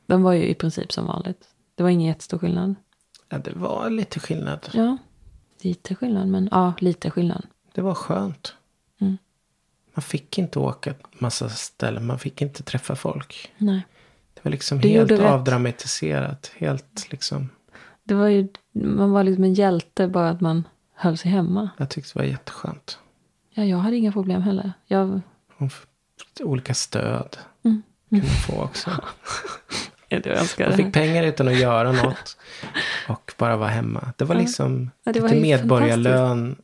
De 0.08 0.24
var 0.24 0.34
ju 0.34 0.46
i 0.48 0.54
princip 0.54 0.92
som 0.92 1.06
vanligt. 1.06 1.48
Det 1.76 1.84
var 1.84 1.90
ingen 1.90 2.08
jättestor 2.08 2.38
skillnad. 2.38 2.76
Ja, 3.30 3.38
det 3.38 3.54
var 3.56 3.90
lite 3.90 4.20
skillnad. 4.20 4.70
Ja, 4.74 4.98
lite 5.62 5.96
skillnad. 5.96 6.28
Men 6.28 6.50
ja, 6.52 6.74
lite 6.80 7.10
skillnad. 7.10 7.48
Det 7.74 7.82
var 7.82 7.94
skönt. 7.96 8.56
Mm. 9.96 10.02
Man 10.02 10.02
fick 10.02 10.38
inte 10.38 10.60
åka 10.60 10.94
massa 11.20 11.50
ställen. 11.50 12.06
Man 12.06 12.20
fick 12.20 12.42
inte 12.42 12.64
träffa 12.64 12.96
folk. 12.96 13.52
Nej. 13.58 13.86
Det 14.34 14.40
var 14.44 14.52
liksom 14.52 14.80
Du 14.80 14.90
helt 14.90 15.12
avdramatiserat. 15.12 16.52
Helt 16.58 17.12
liksom. 17.12 17.50
Det 18.04 18.14
var 18.14 18.28
ju, 18.28 18.48
man 18.72 19.12
var 19.12 19.24
liksom 19.24 19.44
en 19.44 19.54
hjälte 19.54 20.08
bara 20.08 20.30
att 20.30 20.42
man 20.42 20.68
höll 20.94 21.18
sig 21.18 21.32
hemma. 21.32 21.70
Jag 21.78 21.90
tyckte 21.90 22.12
det 22.14 22.20
var 22.20 22.26
jätteskönt. 22.26 23.00
Ja, 23.50 23.64
jag 23.64 23.78
hade 23.78 23.96
inga 23.96 24.12
problem 24.12 24.42
heller. 24.42 24.74
Jag, 24.86 25.22
olika 26.40 26.74
stöd. 26.74 27.38
Mm. 27.64 27.82
Kunde 28.10 28.28
få 28.28 28.62
också. 28.62 28.92
jag 30.58 30.76
fick 30.76 30.94
pengar 30.94 31.24
utan 31.24 31.48
att 31.48 31.60
göra 31.60 31.92
något. 31.92 32.38
Och 33.10 33.34
bara 33.38 33.58
vara 33.58 33.70
hemma. 33.70 34.14
Det 34.18 34.26
var 34.26 34.36
liksom 34.36 34.92
Ja, 35.04 35.14
det 35.14 35.20
var 35.20 35.30
lite 35.30 35.42
medborgarlön. 35.42 36.56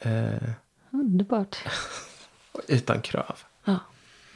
Eh, 0.00 0.48
Underbart. 0.90 1.56
Utan 2.68 3.00
krav. 3.02 3.38
Ja. 3.64 3.78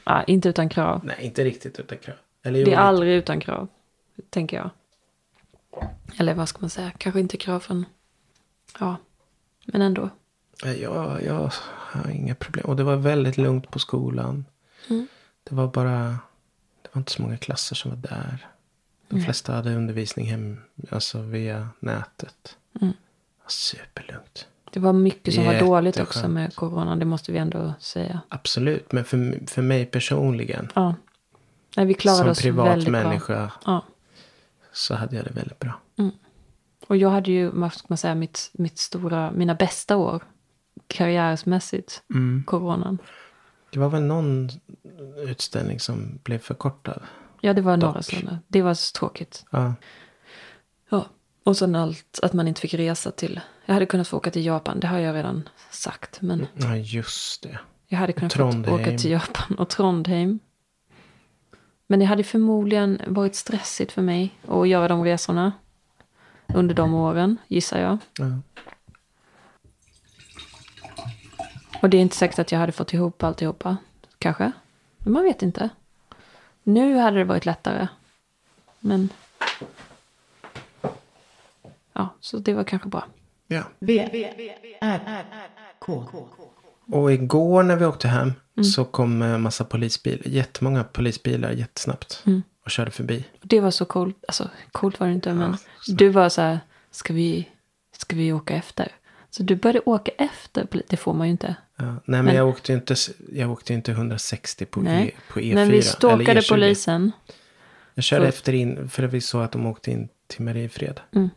ja, 0.03 0.23
inte 0.23 0.49
utan 0.49 0.69
krav. 0.69 1.05
Nej, 1.05 1.17
inte 1.19 1.43
riktigt 1.43 1.79
utan 1.79 1.97
krav. 1.97 2.15
Eller 2.43 2.59
jo, 2.59 2.65
Det 2.65 2.71
är 2.71 2.75
lite. 2.75 2.79
aldrig 2.81 3.13
utan 3.13 3.39
krav, 3.39 3.67
tänker 4.29 4.57
jag. 4.57 4.69
Eller 6.17 6.33
vad 6.33 6.49
ska 6.49 6.59
man 6.61 6.69
säga, 6.69 6.91
kanske 6.97 7.19
inte 7.19 7.37
krav 7.37 7.59
från... 7.59 7.85
Ja, 8.79 8.95
men 9.65 9.81
ändå. 9.81 10.09
Nej, 10.63 10.81
Jag, 10.81 11.51
har 11.65 12.09
inga 12.09 12.35
problem. 12.35 12.65
Och 12.65 12.75
det 12.75 12.83
var 12.83 12.95
väldigt 12.95 13.37
lugnt 13.37 13.71
på 13.71 13.79
skolan. 13.79 14.45
Mm. 14.89 15.07
Det 15.43 15.55
var 15.55 15.67
bara... 15.67 16.17
Det 16.81 16.89
var 16.91 16.99
inte 16.99 17.11
så 17.11 17.21
många 17.21 17.37
klasser 17.37 17.75
som 17.75 17.91
var 17.91 17.97
där. 17.97 18.47
De 19.07 19.15
Nej. 19.15 19.25
flesta 19.25 19.53
hade 19.53 19.75
undervisning 19.75 20.25
hem, 20.25 20.61
alltså 20.89 21.21
via 21.21 21.69
nätet. 21.79 22.57
Mm. 22.81 22.93
Superlugnt. 23.47 24.47
Det 24.73 24.79
var 24.79 24.93
mycket 24.93 25.33
som 25.33 25.45
var 25.45 25.59
dåligt 25.59 25.99
också 25.99 26.27
med 26.27 26.55
corona, 26.55 26.95
det 26.95 27.05
måste 27.05 27.31
vi 27.31 27.37
ändå 27.37 27.73
säga. 27.79 28.19
Absolut, 28.29 28.91
men 28.91 29.05
för, 29.05 29.47
för 29.49 29.61
mig 29.61 29.85
personligen. 29.85 30.69
Ja. 30.75 30.95
Nej, 31.77 31.85
vi 31.85 31.93
klarade 31.93 32.21
som 32.21 32.29
oss 32.31 32.37
väldigt 32.45 32.85
privat 32.85 32.85
bra. 32.85 32.91
människa 33.09 33.51
Ja. 33.65 33.85
så 34.71 34.95
hade 34.95 35.15
jag 35.15 35.25
det 35.25 35.31
väldigt 35.31 35.59
bra. 35.59 35.79
Och 36.87 36.97
jag 36.97 37.09
hade 37.09 37.31
ju, 37.31 37.49
vad 37.49 37.73
ska 37.73 37.85
man 37.89 37.97
säga, 37.97 38.15
mitt, 38.15 38.49
mitt 38.53 38.77
stora, 38.77 39.31
mina 39.31 39.55
bästa 39.55 39.97
år 39.97 40.23
karriärsmässigt, 40.87 42.03
Mm. 42.13 42.43
coronan. 42.47 42.97
Det 43.71 43.79
var 43.79 43.89
väl 43.89 44.01
någon 44.03 44.49
utställning 45.27 45.79
som 45.79 46.19
blev 46.23 46.39
förkortad. 46.39 47.01
Ja, 47.41 47.53
det 47.53 47.61
var 47.61 47.77
några 47.77 47.93
Dock. 47.93 48.05
sådana. 48.05 48.39
Det 48.47 48.61
var 48.61 48.73
så 48.73 48.97
tråkigt. 48.99 49.45
Ja, 49.51 49.73
Ja. 50.89 51.05
Och 51.43 51.57
sen 51.57 51.75
allt, 51.75 52.19
att 52.23 52.33
man 52.33 52.47
inte 52.47 52.61
fick 52.61 52.73
resa 52.73 53.11
till. 53.11 53.41
Jag 53.65 53.73
hade 53.73 53.85
kunnat 53.85 54.07
få 54.07 54.17
åka 54.17 54.31
till 54.31 54.45
Japan, 54.45 54.79
det 54.79 54.87
har 54.87 54.99
jag 54.99 55.15
redan 55.15 55.49
sagt. 55.71 56.21
Men 56.21 56.47
ja 56.53 56.75
just 56.75 57.43
det. 57.43 57.59
jag 57.87 57.97
hade 57.97 58.13
kunnat 58.13 58.33
få 58.33 58.73
åka 58.75 58.97
till 58.97 59.11
Japan 59.11 59.57
och 59.57 59.69
Trondheim. 59.69 60.39
Men 61.87 61.99
det 61.99 62.05
hade 62.05 62.23
förmodligen 62.23 63.01
varit 63.07 63.35
stressigt 63.35 63.91
för 63.91 64.01
mig 64.01 64.39
att 64.47 64.67
göra 64.67 64.87
de 64.87 65.03
resorna. 65.03 65.51
Under 66.47 66.75
de 66.75 66.93
åren, 66.93 67.37
gissar 67.47 67.79
jag. 67.81 67.97
Ja. 68.17 68.39
Och 71.81 71.89
det 71.89 71.97
är 71.97 72.01
inte 72.01 72.15
säkert 72.15 72.39
att 72.39 72.51
jag 72.51 72.59
hade 72.59 72.71
fått 72.71 72.93
ihop 72.93 73.23
alltihopa. 73.23 73.77
Kanske. 74.17 74.51
Men 74.97 75.13
man 75.13 75.23
vet 75.23 75.41
inte. 75.41 75.69
Nu 76.63 76.97
hade 76.97 77.17
det 77.17 77.23
varit 77.23 77.45
lättare. 77.45 77.87
Men... 78.79 79.09
Ja, 81.93 82.15
så 82.19 82.37
det 82.37 82.53
var 82.53 82.63
kanske 82.63 82.89
bra. 82.89 83.03
ja. 83.47 83.63
V, 83.79 83.99
R, 84.81 85.25
K. 85.79 86.05
Och 86.91 87.13
igår 87.13 87.63
när 87.63 87.75
vi 87.75 87.85
åkte 87.85 88.07
hem 88.07 88.33
Mm. 88.57 88.63
så 88.63 88.85
kom 88.85 89.21
en 89.21 89.41
massa 89.41 89.63
polisbilar. 89.65 90.21
Jättemånga 90.27 90.83
polisbilar 90.83 91.51
jättesnabbt. 91.51 92.23
Mm. 92.25 92.41
Och 92.65 92.71
körde 92.71 92.91
förbi. 92.91 93.25
Det 93.41 93.59
var 93.59 93.71
så 93.71 93.85
coolt. 93.85 94.23
Alltså, 94.27 94.49
coolt 94.71 94.99
var 94.99 95.07
det 95.07 95.13
inte, 95.13 95.33
men 95.33 95.57
så- 95.81 95.91
du 95.91 96.09
var 96.09 96.29
så 96.29 96.41
här, 96.41 96.59
ska 96.91 97.13
vi, 97.13 97.49
ska 97.97 98.15
vi 98.15 98.33
åka 98.33 98.55
efter? 98.55 98.91
Så 99.29 99.43
du 99.43 99.55
började 99.55 99.79
åka 99.85 100.11
efter, 100.17 100.67
det 100.87 100.97
får 100.97 101.13
man 101.13 101.27
ju 101.27 101.31
inte. 101.31 101.55
Ja. 101.77 101.83
Nej 101.85 101.99
men, 102.05 102.25
Men- 102.25 102.35
jag 102.35 102.47
åkte 102.47 102.71
ju 102.71 102.77
inte, 102.77 102.95
jag 103.31 103.51
åkte 103.51 103.73
inte 103.73 103.91
160 103.91 104.65
på, 104.65 104.79
Nej. 104.81 105.07
e, 105.07 105.19
på 105.33 105.39
E4. 105.39 105.55
Men 105.55 105.69
vi 105.69 105.81
stalkade 105.81 106.39
E20. 106.41 106.49
polisen. 106.49 107.11
Jag 107.93 108.03
körde 108.03 108.21
För- 108.21 108.29
efter 108.29 108.53
in 108.53 108.89
för 108.89 109.03
att 109.03 109.13
vi 109.13 109.21
såg 109.21 109.41
att 109.43 109.51
de 109.51 109.65
åkte 109.65 109.91
in 109.91 110.09
till 110.27 110.41
Mariefred. 110.45 110.99
Mm. 111.15 111.29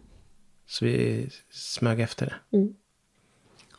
Så 0.67 0.85
vi 0.85 1.29
smög 1.51 2.01
efter 2.01 2.27
det. 2.27 2.69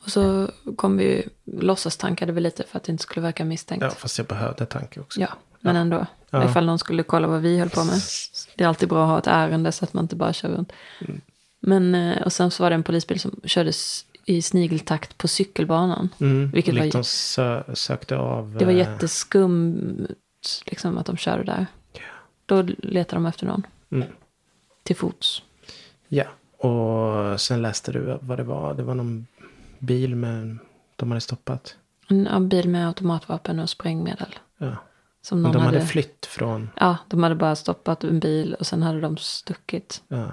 Och 0.03 0.09
så 0.11 0.51
kom 0.75 0.97
vi, 0.97 1.27
låtsastankade 1.45 2.31
vi 2.31 2.41
lite 2.41 2.63
för 2.63 2.77
att 2.77 2.83
det 2.83 2.91
inte 2.91 3.03
skulle 3.03 3.21
verka 3.23 3.45
misstänkt. 3.45 3.83
Ja, 3.83 3.89
fast 3.89 4.17
jag 4.17 4.27
behövde 4.27 4.65
tanke 4.65 4.99
också. 4.99 5.19
Ja, 5.19 5.27
men 5.59 5.75
ändå. 5.75 6.05
Ja. 6.29 6.49
Ifall 6.49 6.65
någon 6.65 6.79
skulle 6.79 7.03
kolla 7.03 7.27
vad 7.27 7.41
vi 7.41 7.59
höll 7.59 7.69
på 7.69 7.83
med. 7.83 8.01
Det 8.55 8.63
är 8.63 8.67
alltid 8.67 8.89
bra 8.89 9.03
att 9.03 9.09
ha 9.09 9.19
ett 9.19 9.27
ärende 9.27 9.71
så 9.71 9.85
att 9.85 9.93
man 9.93 10.03
inte 10.05 10.15
bara 10.15 10.33
kör 10.33 10.49
runt. 10.49 10.71
Mm. 11.01 11.21
Men, 11.59 11.95
eh, 11.95 12.21
och 12.21 12.33
sen 12.33 12.51
så 12.51 12.63
var 12.63 12.69
det 12.69 12.75
en 12.75 12.83
polisbil 12.83 13.19
som 13.19 13.39
kördes 13.43 14.05
i 14.25 14.41
snigeltakt 14.41 15.17
på 15.17 15.27
cykelbanan. 15.27 16.09
Mm. 16.19 16.51
Vilket 16.51 16.75
var- 16.75 16.83
liksom 16.83 17.01
sö- 17.01 17.75
sökte 17.75 18.17
av. 18.17 18.55
Det 18.59 18.65
var 18.65 18.71
eh, 18.71 18.77
jätteskumt 18.77 20.07
liksom, 20.65 20.97
att 20.97 21.05
de 21.05 21.17
körde 21.17 21.43
där. 21.43 21.65
Då 22.45 22.61
letade 22.77 23.15
de 23.15 23.25
efter 23.25 23.45
någon. 23.45 23.67
Mm. 23.91 24.07
Till 24.83 24.95
fots. 24.95 25.41
Ja, 26.07 26.25
och 26.57 27.41
sen 27.41 27.61
läste 27.61 27.91
du 27.91 28.17
vad 28.21 28.37
det 28.37 28.43
var. 28.43 28.73
Det 28.73 28.83
var 28.83 28.95
någon 28.95 29.27
bil 29.79 30.15
med, 30.15 30.57
de 30.95 31.11
hade 31.11 31.21
stoppat. 31.21 31.75
En, 32.09 32.27
en 32.27 32.49
bil 32.49 32.69
med 32.69 32.87
automatvapen 32.87 33.59
och 33.59 33.69
sprängmedel. 33.69 34.35
Ja. 34.57 34.75
Som 35.21 35.41
någon 35.41 35.51
de 35.51 35.57
hade 35.61 35.77
hade, 35.77 35.87
flytt 35.89 36.25
från, 36.25 36.69
Ja, 36.79 36.97
de 37.07 37.23
hade 37.23 37.35
bara 37.35 37.55
stoppat 37.55 38.03
en 38.03 38.19
bil 38.19 38.53
och 38.59 38.67
sen 38.67 38.83
hade 38.83 39.01
de 39.01 39.17
stuckit. 39.17 40.03
ja. 40.07 40.31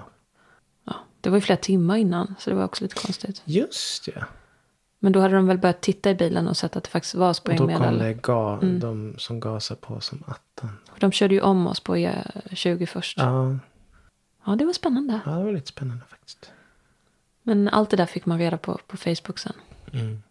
Ja, 0.87 0.93
det 1.21 1.29
var 1.29 1.37
ju 1.37 1.41
flera 1.41 1.57
timmar 1.59 1.95
innan, 1.95 2.35
så 2.39 2.49
det 2.49 2.55
var 2.55 2.63
också 2.63 2.83
lite 2.83 2.95
konstigt. 2.95 3.41
Just 3.45 4.07
ja. 4.15 4.23
Men 4.99 5.11
då 5.11 5.19
hade 5.19 5.35
de 5.35 5.47
väl 5.47 5.57
börjat 5.57 5.81
titta 5.81 6.09
i 6.09 6.15
bilen 6.15 6.47
och 6.47 6.57
sett 6.57 6.75
att 6.75 6.83
det 6.83 6.89
faktiskt 6.89 7.15
var 7.15 7.29
Och 7.29 7.35
då 7.43 7.57
kom 7.57 7.57
sprängmedel. 7.67 7.97
det 7.99 8.13
ga, 8.13 8.53
Mm. 8.61 8.79
de 8.79 9.15
som 9.17 9.39
gasade 9.39 9.79
på 9.81 9.99
som 9.99 10.23
attan. 10.27 10.69
De 10.99 11.11
körde 11.11 11.33
ju 11.35 11.41
om 11.41 11.67
oss 11.67 11.79
på 11.79 11.95
eh, 11.95 12.13
20 12.53 12.85
först. 12.85 13.17
Ja. 13.17 13.57
Ja, 14.45 14.55
det 14.55 14.65
var 14.65 14.73
spännande. 14.73 15.19
ja, 15.25 15.31
det 15.31 15.43
var 15.43 15.51
lite 15.51 15.67
spännande 15.67 16.03
faktiskt. 16.09 16.51
Men 17.43 17.69
allt 17.69 17.89
det 17.89 17.97
där 17.97 18.05
fick 18.05 18.25
man 18.25 18.39
reda 18.39 18.57
på 18.57 18.79
på 18.87 18.97
Facebook 18.97 19.39
sen. 19.39 19.53
Mm. 19.93 20.23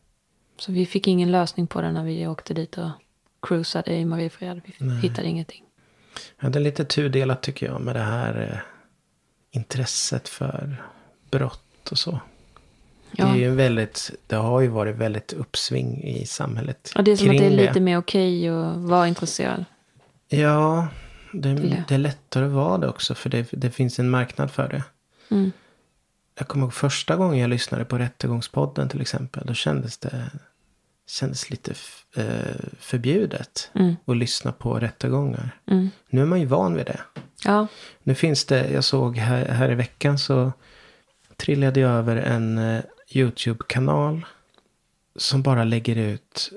Så 0.59 0.73
vi 0.73 0.87
fick 0.87 1.09
ingen 1.09 1.33
lösning 1.33 1.67
på 1.67 1.81
det 1.81 1.93
när 1.93 2.05
vi 2.05 2.27
åkte 2.27 2.55
dit 2.55 2.79
och 2.79 2.91
cruisade 3.43 3.95
i 3.95 4.05
Mariefred. 4.05 4.61
Vi 4.65 4.87
Nej. 4.87 4.97
hittade 5.01 5.29
ingenting. 5.29 5.65
Ja, 6.41 6.49
det 6.49 6.59
är 6.59 6.63
lite 6.63 6.85
tudelat 6.85 7.43
tycker 7.43 7.67
jag 7.67 7.81
med 7.81 7.97
det 7.97 8.03
här 8.03 8.51
eh, 8.53 8.59
intresset 9.59 10.29
för 10.29 10.77
brott 11.31 11.91
och 11.91 11.99
så. 11.99 12.21
Det, 13.13 13.23
är 13.23 13.27
Ja. 13.27 13.37
ju 13.37 13.51
väldigt, 13.51 14.11
det 14.27 14.37
har 14.37 14.61
ju 14.61 14.69
varit 14.69 14.97
väldigt 14.97 15.33
uppsving 15.33 16.03
i 16.05 16.27
samhället. 16.27 16.93
Och 16.97 17.05
det 17.05 17.13
är 17.13 17.17
som 17.17 17.31
att 17.31 17.39
det 17.39 17.47
är 17.47 17.51
lite 17.51 17.81
mer 17.81 17.99
okej 17.99 18.49
att 18.49 18.77
vara 18.77 19.09
intresserad. 19.09 19.65
Ja, 20.29 20.89
det, 21.35 21.55
det. 21.55 21.85
det 21.89 21.95
är 21.95 21.99
lättare 21.99 22.45
att 22.45 22.53
vara 22.53 22.79
det 22.79 22.89
också. 22.89 23.15
För 23.15 23.31
det, 23.31 23.49
det 23.53 23.71
finns 23.71 23.99
en 23.99 24.11
marknad 24.11 24.51
för 24.51 24.69
det. 24.69 24.85
Mm. 25.31 25.53
Jag 26.39 26.49
kommer 26.49 26.65
ihåg 26.65 26.75
första 26.75 27.17
gången 27.17 27.39
jag 27.39 27.51
lyssnade 27.51 27.85
på 27.85 27.99
Rättegångspodden 27.99 28.89
till 28.89 29.01
exempel. 29.01 29.47
Då 29.47 29.55
kändes 29.55 29.99
det 29.99 30.31
kändes 31.07 31.51
lite 31.51 31.75
eh, 32.17 32.57
förbjudet 32.79 33.71
Mm. 33.75 33.97
att 34.07 34.17
lyssna 34.17 34.53
på 34.53 34.79
rättegångar. 34.79 35.51
Mm. 35.67 35.91
Nu 36.09 36.23
är 36.23 36.27
man 36.27 36.41
ju 36.41 36.47
van 36.47 36.75
vid 36.75 36.87
det. 36.87 37.01
Ja. 37.45 37.67
Nu 38.03 38.15
finns 38.15 38.45
det, 38.45 38.71
jag 38.71 38.85
såg 38.85 39.17
här, 39.17 39.49
här 39.49 39.71
i 39.71 39.75
veckan 39.75 40.19
så 40.19 40.53
trillade 41.37 41.81
jag 41.81 41.91
över 41.91 42.17
en 42.17 42.59
eh, 42.59 42.81
YouTube-kanal 43.15 44.27
som 45.17 45.43
bara 45.43 45.65
lägger 45.65 45.97
ut 45.97 46.51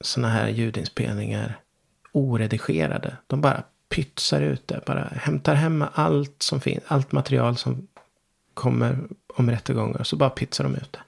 såna 0.00 0.28
här 0.28 0.48
ljudinspelningar 0.48 1.60
oredigerade. 2.12 3.16
De 3.26 3.40
bara 3.40 3.62
pytsar 3.90 4.40
ut 4.40 4.68
det, 4.68 4.80
bara 4.86 5.04
hämtar 5.04 5.54
hem 5.54 5.84
allt 5.92 6.42
som 6.42 6.60
finns, 6.60 6.84
allt 6.86 7.12
material 7.12 7.56
som 7.56 7.88
kommer 8.54 8.98
om 9.36 9.50
rättegångar, 9.50 10.04
så 10.04 10.16
bara 10.16 10.30
pytsar 10.30 10.64
de 10.64 10.74
ut 10.74 10.92
det. 10.92 11.00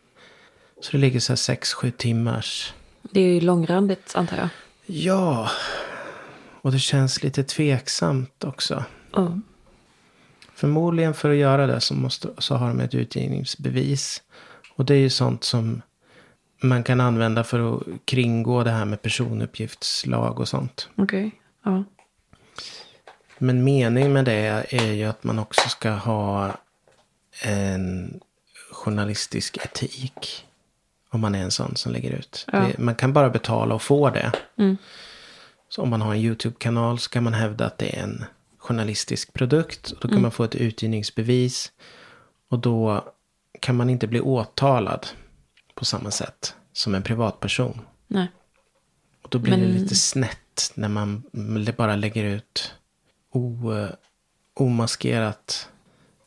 Så 0.80 0.92
det 0.92 0.98
ligger 0.98 1.20
så 1.20 1.32
här 1.32 1.36
6-7 1.36 1.90
timmars 1.90 2.74
Det 3.02 3.20
är 3.20 3.34
ju 3.34 3.40
långrandigt 3.40 4.12
antar 4.14 4.36
jag. 4.36 4.48
Ja, 4.86 5.50
och 6.62 6.72
det 6.72 6.78
känns 6.78 7.22
lite 7.22 7.44
tveksamt 7.44 8.44
också. 8.44 8.84
Oh. 9.12 9.36
Förmodligen 10.54 11.14
för 11.14 11.30
att 11.30 11.36
göra 11.36 11.66
det 11.66 11.80
så, 11.80 11.94
måste, 11.94 12.28
så 12.38 12.54
har 12.54 12.68
de 12.68 12.80
ett 12.80 12.94
utgivningsbevis. 12.94 14.22
Och 14.74 14.84
det 14.84 14.94
är 14.94 14.98
ju 14.98 15.10
sånt 15.10 15.44
som 15.44 15.82
man 16.62 16.82
kan 16.82 17.00
använda 17.00 17.44
för 17.44 17.76
att 17.76 17.82
kringgå 18.04 18.64
det 18.64 18.70
här 18.70 18.84
med 18.84 19.02
personuppgiftslag 19.02 20.40
och 20.40 20.48
sånt. 20.48 20.88
Okej. 20.96 21.30
Ja. 21.64 21.84
Men 23.38 23.64
meningen 23.64 24.12
med 24.12 24.24
det 24.24 24.66
är 24.70 24.92
ju 24.92 25.04
att 25.04 25.24
man 25.24 25.38
också 25.38 25.68
ska 25.68 25.90
ha 25.90 26.52
en 27.42 28.20
journalistisk 28.72 29.56
etik. 29.64 30.46
Om 31.10 31.20
man 31.20 31.34
är 31.34 31.42
en 31.42 31.50
sån 31.50 31.76
som 31.76 31.92
lägger 31.92 32.10
ut. 32.10 32.46
Ja. 32.52 32.58
Det, 32.60 32.78
man 32.78 32.94
kan 32.94 33.12
bara 33.12 33.30
betala 33.30 33.74
och 33.74 33.82
få 33.82 34.10
det. 34.10 34.32
Mm. 34.58 34.76
Så 35.68 35.82
om 35.82 35.88
man 35.90 36.00
har 36.00 36.14
en 36.14 36.20
YouTube-kanal 36.20 36.98
så 36.98 37.10
kan 37.10 37.24
man 37.24 37.34
hävda 37.34 37.66
att 37.66 37.78
det 37.78 37.98
är 37.98 38.02
en 38.02 38.24
journalistisk 38.58 39.32
produkt. 39.32 39.90
Och 39.90 39.96
då 39.96 40.00
kan 40.00 40.10
Mm. 40.10 40.22
man 40.22 40.30
få 40.30 40.44
ett 40.44 40.54
utgivningsbevis. 40.54 41.72
Och 42.48 42.58
då 42.58 43.04
kan 43.60 43.76
man 43.76 43.90
inte 43.90 44.06
bli 44.06 44.20
åtalad 44.20 45.06
på 45.74 45.84
samma 45.84 46.10
sätt 46.10 46.54
som 46.72 46.94
en 46.94 47.02
privatperson. 47.02 47.80
Nej. 48.08 48.26
Och 49.22 49.28
då 49.30 49.38
blir 49.38 49.56
det 49.56 49.62
Men- 49.62 49.72
lite 49.82 49.94
snett 49.96 50.38
när 50.74 50.88
man 50.88 51.22
bara 51.76 51.96
lägger 51.96 52.24
ut 52.24 52.74
o, 53.32 53.60
omaskerat 54.54 55.68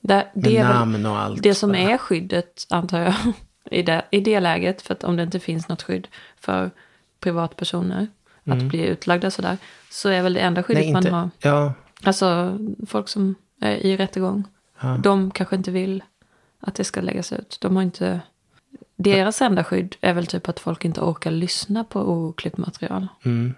Det, 0.01 0.15
med 0.15 0.27
det 0.33 0.57
väl 0.57 0.67
namn 0.67 1.05
och 1.05 1.17
allt. 1.17 1.43
det 1.43 1.55
som 1.55 1.75
är 1.75 1.97
skyddet 1.97 2.65
antar 2.69 2.99
jag. 2.99 3.13
I 3.71 3.81
det, 3.81 4.05
I 4.11 4.19
det 4.19 4.39
läget. 4.39 4.81
För 4.81 4.93
att 4.93 5.03
om 5.03 5.15
det 5.15 5.23
inte 5.23 5.39
finns 5.39 5.67
något 5.67 5.81
skydd 5.83 6.07
för 6.39 6.71
privatpersoner. 7.19 8.07
Att 8.47 8.63
bli 8.63 8.85
utlagda 8.87 9.31
sådär. 9.31 9.57
Så 9.91 10.09
är 10.09 10.21
väl 10.21 10.33
det 10.33 10.39
enda 10.39 10.63
skyddet 10.63 10.83
Mm. 10.83 10.93
Nej, 10.93 10.99
inte, 10.99 11.11
man 11.11 11.31
har. 11.41 11.51
Ja, 11.51 11.73
Alltså 12.03 12.57
folk 12.87 13.07
som 13.09 13.35
är 13.61 13.75
i 13.75 13.97
rättegång. 13.97 14.43
ja. 14.81 14.97
De 15.03 15.31
kanske 15.31 15.55
inte 15.55 15.71
vill 15.71 16.03
att 16.59 16.75
det 16.75 16.83
ska 16.83 17.01
läggas 17.01 17.33
ut. 17.33 17.57
De 17.61 17.75
har 17.75 17.83
inte... 17.83 18.19
Deras 18.95 19.41
enda 19.41 19.63
skydd 19.63 19.95
är 20.01 20.13
väl 20.13 20.27
typ 20.27 20.49
att 20.49 20.59
folk 20.59 20.85
inte 20.85 21.01
orkar 21.01 21.31
lyssna 21.31 21.83
på 21.83 21.99
oklippt 22.01 22.57
material. 22.57 23.07
Mm, 23.25 23.53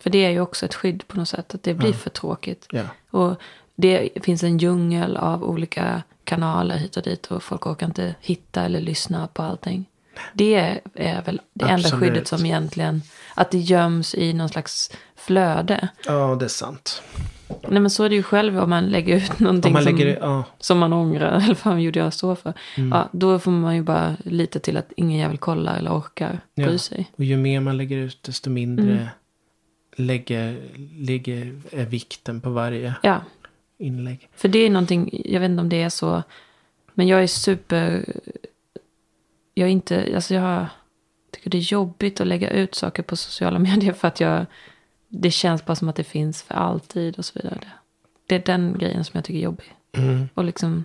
För 0.00 0.10
det 0.10 0.24
är 0.24 0.30
ju 0.30 0.40
också 0.40 0.66
ett 0.66 0.74
skydd 0.74 1.08
på 1.08 1.16
något 1.16 1.28
sätt. 1.28 1.54
Att 1.54 1.62
det 1.62 1.74
blir 1.74 1.92
för 1.92 2.10
tråkigt. 2.10 2.66
ja. 2.70 2.82
Och 3.10 3.34
det 3.76 4.08
finns 4.22 4.42
en 4.42 4.58
djungel 4.58 5.16
av 5.16 5.44
olika 5.44 6.02
kanaler 6.24 6.76
hit 6.76 6.96
och 6.96 7.02
dit. 7.02 7.26
Och 7.26 7.42
folk 7.42 7.66
orkar 7.66 7.86
inte 7.86 8.14
hitta 8.20 8.62
eller 8.62 8.80
lyssna 8.80 9.26
på 9.26 9.42
allting. 9.42 9.84
Det 10.32 10.54
är 10.94 11.22
väl 11.22 11.40
det 11.54 11.64
enda 11.64 11.74
Absolut. 11.74 12.00
skyddet 12.08 12.28
som 12.28 12.46
egentligen... 12.46 13.02
Att 13.34 13.50
det 13.50 13.58
göms 13.58 14.14
i 14.14 14.32
någon 14.32 14.48
slags 14.48 14.90
flöde. 15.16 15.88
ja, 16.06 16.36
det 16.38 16.44
är 16.44 16.48
sant. 16.48 17.02
Nej 17.68 17.80
men 17.80 17.90
så 17.90 18.04
är 18.04 18.08
det 18.08 18.14
ju 18.14 18.22
själv 18.22 18.58
om 18.58 18.70
man 18.70 18.86
lägger 18.86 19.16
ut 19.16 19.38
någonting 19.38 19.72
man 19.72 19.82
som, 19.82 19.92
lägger 19.94 20.06
det, 20.06 20.18
ja. 20.20 20.44
som 20.58 20.78
man 20.78 20.92
ångrar. 20.92 21.32
Eller 21.36 21.46
vad 21.46 21.58
fan 21.58 21.82
gjorde 21.82 21.98
jag 21.98 22.12
så 22.14 22.36
för? 22.36 22.52
Mm. 22.76 22.88
Ja, 22.92 23.08
då 23.12 23.38
får 23.38 23.50
man 23.50 23.74
ju 23.76 23.82
bara 23.82 24.16
lita 24.24 24.58
till 24.58 24.76
att 24.76 24.92
ingen 24.96 25.18
jävel 25.18 25.38
kollar 25.38 25.76
eller 25.76 25.90
orkar 25.98 26.40
Ja. 26.54 26.64
bry 26.66 26.78
sig. 26.78 27.10
Och 27.16 27.24
ju 27.24 27.36
mer 27.36 27.60
man 27.60 27.76
lägger 27.76 27.96
ut 27.96 28.22
desto 28.22 28.50
mindre 28.50 28.92
Mm. 28.92 29.06
Lägger, 29.96 30.68
ligger 30.94 31.60
är 31.70 31.86
vikten 31.86 32.40
på 32.40 32.50
varje 32.50 32.94
Ja, 33.02 33.20
inlägg. 33.78 34.28
för 34.36 34.48
det 34.48 34.58
är 34.58 34.70
någonting, 34.70 35.22
jag 35.24 35.40
vet 35.40 35.50
inte 35.50 35.60
om 35.60 35.68
det 35.68 35.82
är 35.82 35.88
så. 35.88 36.22
Men 36.94 37.08
jag 37.08 37.22
är 37.22 37.26
super... 37.26 38.04
Jag 39.54 39.66
är 39.68 39.72
inte, 39.72 40.12
alltså 40.14 40.34
jag 40.34 40.66
tycker 41.30 41.50
det 41.50 41.58
är 41.58 41.72
jobbigt 41.72 42.20
att 42.20 42.26
lägga 42.26 42.50
ut 42.50 42.74
saker 42.74 43.02
på 43.02 43.16
sociala 43.16 43.58
medier 43.68 43.92
för 43.92 44.08
att 44.08 44.20
jag... 44.20 44.46
Det 45.08 45.30
känns 45.30 45.64
bara 45.64 45.74
som 45.74 45.88
att 45.88 45.96
det 45.96 46.04
finns 46.04 46.42
för 46.42 46.54
alltid 46.54 47.18
och 47.18 47.24
så 47.24 47.38
vidare. 47.38 47.60
Det 48.26 48.34
är 48.34 48.42
den 48.46 48.78
grejen 48.78 49.04
som 49.04 49.12
jag 49.14 49.24
tycker 49.24 49.38
är 49.38 49.44
jobbig. 49.44 49.74
Mm. 49.92 50.28
Och 50.34 50.44
liksom, 50.44 50.84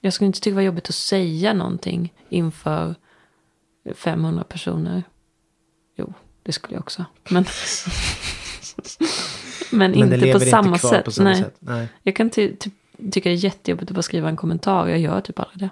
jag 0.00 0.12
skulle 0.12 0.26
inte 0.26 0.40
tycka 0.40 0.50
det 0.50 0.54
var 0.54 0.62
jobbigt 0.62 0.88
att 0.88 0.94
säga 0.94 1.52
någonting 1.54 2.12
inför 2.28 2.94
500 3.94 4.44
personer. 4.44 5.02
Jo, 5.96 6.14
det 6.42 6.52
skulle 6.52 6.74
jag 6.74 6.80
också. 6.80 7.04
Men, 7.30 7.44
men, 9.70 9.90
Men 9.90 10.12
inte 10.14 10.32
på 10.32 10.40
samma, 10.40 10.68
inte 10.76 10.88
sätt. 10.88 11.04
på 11.04 11.10
samma 11.10 11.28
Nej. 11.30 11.38
sätt. 11.42 11.56
Nej. 11.58 11.88
Jag 12.02 12.16
kan 12.16 12.30
ty- 12.30 12.56
typ 12.56 12.72
tycka 13.12 13.28
det 13.28 13.34
är 13.34 13.44
jättejobbigt 13.44 13.90
att 13.90 13.94
bara 13.94 14.02
skriva 14.02 14.28
en 14.28 14.36
kommentar. 14.36 14.88
Jag 14.88 14.98
gör 14.98 15.20
typ 15.20 15.38
aldrig 15.38 15.58
det. 15.58 15.70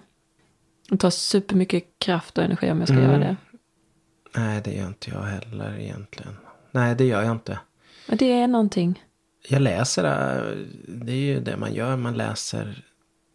Det 0.88 0.96
tar 0.96 1.10
supermycket 1.10 1.84
kraft 1.98 2.38
och 2.38 2.44
energi 2.44 2.70
om 2.70 2.78
jag 2.78 2.88
ska 2.88 2.96
Mm. 2.96 3.10
göra 3.10 3.18
det. 3.18 3.36
Nej, 4.36 4.60
det 4.64 4.72
gör 4.72 4.86
inte 4.86 5.10
jag 5.10 5.22
heller 5.22 5.78
egentligen. 5.78 6.36
Nej, 6.70 6.94
det 6.94 7.04
gör 7.04 7.22
jag 7.22 7.32
inte. 7.32 7.58
Men 8.06 8.18
det 8.18 8.32
är 8.32 8.48
någonting. 8.48 9.04
Jag 9.48 9.62
läser, 9.62 10.04
äh, 10.04 10.56
det 10.88 11.12
är 11.12 11.16
ju 11.16 11.40
det 11.40 11.56
man 11.56 11.74
gör. 11.74 11.96
Man 11.96 12.14
läser 12.16 12.84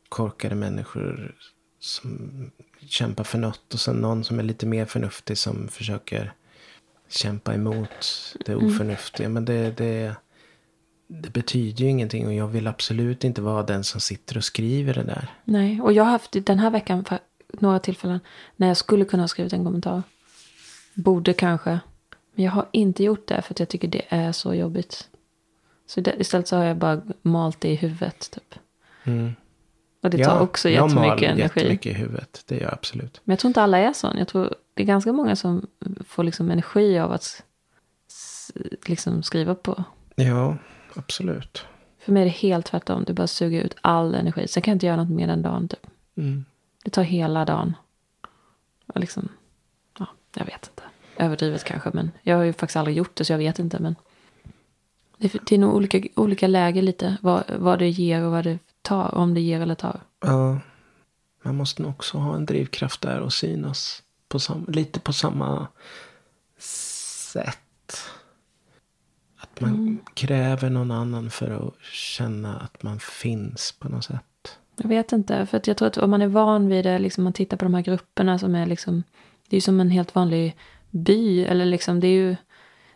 korkade 0.10 0.56
människor 0.56 1.36
som 1.80 2.52
kämpar 2.88 3.24
för 3.24 3.38
något. 3.38 3.74
Och 3.74 3.80
sen 3.80 3.96
någon 3.96 4.24
som 4.24 4.40
är 4.40 4.44
lite 4.44 4.66
mer 4.66 4.86
förnuftig 4.86 5.38
som 5.38 5.68
försöker 5.68 6.34
kämpa 7.10 7.54
emot 7.54 7.90
det 8.46 8.52
Mm. 8.54 8.66
oförnuftiga. 8.66 9.30
Men 9.30 9.46
det, 9.46 9.78
det, 9.78 10.16
det 11.08 11.30
betyder 11.30 11.84
ju 11.84 11.90
ingenting 11.90 12.28
och 12.28 12.34
jag 12.34 12.48
vill 12.48 12.68
absolut 12.68 13.24
inte 13.24 13.42
vara 13.42 13.64
den 13.64 13.84
som 13.84 14.02
sitter 14.02 14.38
och 14.38 14.44
skriver 14.44 14.94
det 14.94 15.04
där. 15.04 15.28
Nej, 15.44 15.82
och 15.82 15.94
jag 15.94 16.04
har 16.04 16.12
haft 16.12 16.32
den 16.46 16.60
här 16.60 16.70
veckan 16.70 17.06
för 17.06 17.20
några 17.54 17.80
tillfällen 17.80 18.20
när 18.56 18.68
jag 18.68 18.78
skulle 18.78 19.06
kunna 19.06 19.24
ha 19.24 19.28
skrivit 19.28 19.54
en 19.54 19.66
kommentar. 19.66 20.04
Borde 20.94 21.34
kanske. 21.34 21.80
Men 22.36 22.46
jag 22.46 22.52
har 22.52 22.66
inte 22.72 23.04
gjort 23.04 23.28
det 23.28 23.42
för 23.42 23.54
att 23.54 23.60
jag 23.60 23.70
tycker 23.70 23.88
det 23.88 24.06
är 24.10 24.32
så 24.32 24.54
jobbigt. 24.54 25.10
Så 25.88 26.02
det, 26.02 26.16
istället 26.20 26.48
så 26.48 26.56
har 26.58 26.64
jag 26.64 26.78
bara 26.78 27.02
malt 27.22 27.62
det 27.62 27.70
i 27.70 27.76
huvudet 27.76 28.32
typ. 28.32 28.56
Mm. 29.04 29.36
Och 30.04 30.10
det 30.10 30.26
tar 30.26 30.40
också 30.40 30.70
jättemycket 30.70 30.96
jag 30.98 31.08
mal 31.10 31.24
energi. 31.24 31.42
jättemycket 31.60 31.92
i 31.92 31.94
huvudet. 31.94 32.44
Det 32.48 32.56
gör 32.56 32.64
jag 32.64 32.74
absolut. 32.74 33.22
Men 33.24 33.34
jag 33.34 33.40
tror 33.40 33.50
inte 33.50 33.62
alla 33.62 33.78
är 33.78 33.94
sån. 33.94 34.18
Jag 34.18 34.28
tror 34.28 34.56
det 34.76 34.84
är 34.84 34.88
ganska 34.88 35.14
många 35.14 35.36
som 35.36 35.68
får 36.08 36.24
liksom 36.24 36.52
energi 36.52 37.00
av 37.00 37.12
att 37.12 37.44
liksom 38.88 39.24
skriva 39.24 39.56
på. 39.56 39.84
Ja, 40.16 40.58
absolut. 40.96 41.66
För 42.00 42.12
mig 42.12 42.22
är 42.22 42.26
det 42.26 42.32
helt 42.32 42.66
tvärtom. 42.66 43.04
Du 43.04 43.14
bara 43.14 43.28
suger 43.28 43.62
ut 43.64 43.76
all 43.82 44.16
energi. 44.16 44.48
Sen 44.48 44.64
kan 44.64 44.72
jag 44.72 44.76
inte 44.76 44.86
göra 44.86 44.96
något 44.98 45.10
mer 45.10 45.28
den 45.28 45.42
dagen. 45.42 45.68
Typ. 45.68 45.88
Mm. 46.18 46.46
Det 46.84 46.90
tar 46.92 47.04
hela 47.04 47.46
dagen. 47.46 47.74
Och 48.88 49.00
liksom, 49.00 49.30
ja, 50.00 50.08
jag 50.36 50.46
vet 50.46 50.68
inte. 50.72 50.84
Överdrivet 51.18 51.64
kanske, 51.64 51.90
men 51.94 52.12
jag 52.22 52.36
har 52.38 52.44
ju 52.44 52.54
faktiskt 52.54 52.78
aldrig 52.78 52.98
gjort 52.98 53.16
det 53.16 53.26
så 53.26 53.34
jag 53.34 53.38
vet 53.38 53.60
inte. 53.60 53.80
Men 53.80 53.96
det, 55.18 55.36
är- 55.36 55.42
det 55.46 55.56
är 55.56 55.60
nog 55.60 55.76
olika, 55.76 56.02
olika 56.16 56.48
läger 56.48 56.82
lite. 56.82 57.18
Vad, 57.22 57.44
vad 57.60 57.80
det 57.80 57.90
ger 57.90 58.24
och 58.24 58.32
vad 58.32 58.44
det 58.44 58.60
tar. 58.82 59.16
Om 59.16 59.34
det 59.34 59.42
ger 59.42 59.62
eller 59.62 59.76
tar. 59.76 60.00
Ja, 60.26 60.60
man 61.42 61.56
måste 61.56 61.82
nog 61.82 61.92
också 61.92 62.18
ha 62.18 62.36
en 62.36 62.46
drivkraft 62.46 63.02
där 63.02 63.20
och 63.20 63.34
synas 63.34 64.04
på 64.36 64.40
sam- 64.40 64.66
lite 64.68 65.00
på 65.00 65.14
samma 65.14 65.68
sätt. 66.60 67.58
Att 69.38 69.62
man 69.62 69.70
Mm. 69.70 70.00
kräver 70.14 70.70
någon 70.70 70.92
annan 70.92 71.30
för 71.30 71.52
att 71.68 71.74
känna 71.92 72.58
att 72.60 72.84
man 72.84 73.00
finns 73.00 73.72
på 73.80 73.90
något 73.90 74.04
sätt. 74.04 74.58
Jag 74.78 74.90
vet 74.90 75.12
inte, 75.12 75.46
för 75.46 75.58
att 75.58 75.68
jag 75.68 75.78
tror 75.78 75.88
att 75.88 75.98
om 75.98 76.10
man 76.10 76.22
är 76.22 76.28
van 76.28 76.68
vid 76.68 76.86
det, 76.86 77.00
liksom 77.00 77.24
man 77.24 77.34
tittar 77.34 77.58
på 77.58 77.66
de 77.66 77.74
här 77.74 77.82
grupperna 77.82 78.40
som 78.40 78.56
är 78.56 78.66
liksom, 78.66 79.04
det 79.50 79.56
är 79.56 79.58
ju 79.58 79.62
som 79.62 79.80
en 79.80 79.90
helt 79.90 80.16
vanlig 80.16 80.56
by, 80.90 81.44
eller 81.46 81.66
liksom 81.66 82.00
det 82.00 82.08
är 82.08 82.12
ju, 82.14 82.36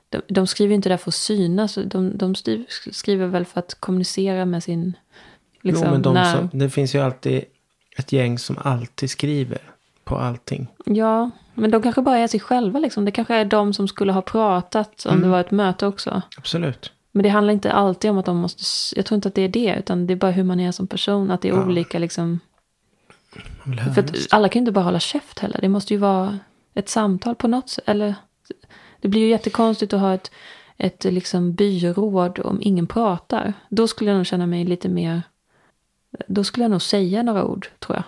de, 0.09 0.21
de 0.27 0.47
skriver 0.47 0.69
ju 0.69 0.75
inte 0.75 0.89
där 0.89 0.97
för 0.97 1.09
att 1.11 1.15
synas, 1.15 1.75
de, 1.85 2.17
de 2.17 2.35
skriver, 2.91 3.27
väl 3.27 3.45
för 3.45 3.59
att 3.59 3.75
kommunicera 3.79 4.45
med 4.45 4.63
sin, 4.63 4.93
liksom, 5.61 5.85
jo, 5.85 5.91
men 5.91 6.01
de 6.01 6.13
när, 6.13 6.35
som, 6.37 6.59
det 6.59 6.69
finns 6.69 6.95
ju 6.95 6.99
alltid 6.99 7.43
ett 7.97 8.11
gäng 8.11 8.39
som 8.39 8.57
alltid 8.57 9.09
skriver 9.09 9.61
på 10.09 10.17
allting. 10.17 10.67
ja, 10.85 11.29
men 11.53 11.71
de 11.71 11.81
kanske 11.81 12.01
bara 12.01 12.17
är 12.17 12.27
sig 12.27 12.39
själva 12.39 12.79
liksom, 12.79 13.05
det 13.05 13.11
kanske 13.11 13.35
är 13.35 13.45
de 13.45 13.73
som 13.73 13.87
skulle 13.87 14.11
ha 14.11 14.21
pratat 14.21 15.05
om 15.05 15.11
Mm. 15.11 15.23
det 15.23 15.29
var 15.29 15.39
ett 15.39 15.51
möte 15.51 15.87
också. 15.87 16.21
Absolut. 16.37 16.91
Men 17.11 17.23
det 17.23 17.29
handlar 17.29 17.53
inte 17.53 17.71
alltid 17.71 18.11
om 18.11 18.17
att 18.17 18.25
de 18.25 18.37
måste, 18.37 18.63
jag 18.95 19.05
tror 19.05 19.15
inte 19.15 19.27
att 19.27 19.35
det 19.35 19.41
är 19.41 19.49
det, 19.49 19.75
utan 19.79 20.07
det 20.07 20.13
är 20.13 20.15
bara 20.17 20.31
hur 20.31 20.43
man 20.43 20.59
är 20.59 20.71
som 20.71 20.87
person, 20.87 21.31
att 21.31 21.41
det 21.41 21.49
är 21.49 21.53
Ja. 21.53 21.65
olika 21.65 21.99
liksom, 21.99 22.39
För 23.95 24.01
att 24.01 24.11
alla 24.31 24.49
kan 24.49 24.59
ju 24.59 24.61
inte 24.61 24.71
bara 24.71 24.83
hålla 24.85 24.99
käft 24.99 25.39
heller. 25.39 25.61
Det 25.61 25.69
måste 25.69 25.93
ju 25.93 25.99
vara 25.99 26.39
ett 26.73 26.89
samtal 26.89 27.35
på 27.35 27.47
något 27.47 27.69
sätt. 27.69 27.83
Eller, 27.87 28.15
det 29.01 29.07
blir 29.07 29.21
ju 29.21 29.29
jättekonstigt 29.29 29.93
att 29.93 29.99
ha 29.99 30.13
ett, 30.13 30.31
ett 30.77 31.03
liksom 31.03 31.53
byråd 31.53 32.39
om 32.39 32.57
ingen 32.61 32.87
pratar. 32.87 33.53
Då 33.69 33.87
skulle 33.87 34.09
jag 34.11 34.17
nog 34.17 34.25
känna 34.25 34.45
mig 34.47 34.65
lite 34.65 34.89
mer... 34.89 35.21
Då 36.27 36.43
skulle 36.43 36.63
jag 36.63 36.71
nog 36.71 36.81
säga 36.81 37.23
några 37.23 37.45
ord, 37.45 37.67
tror 37.79 37.95
jag. 37.95 38.03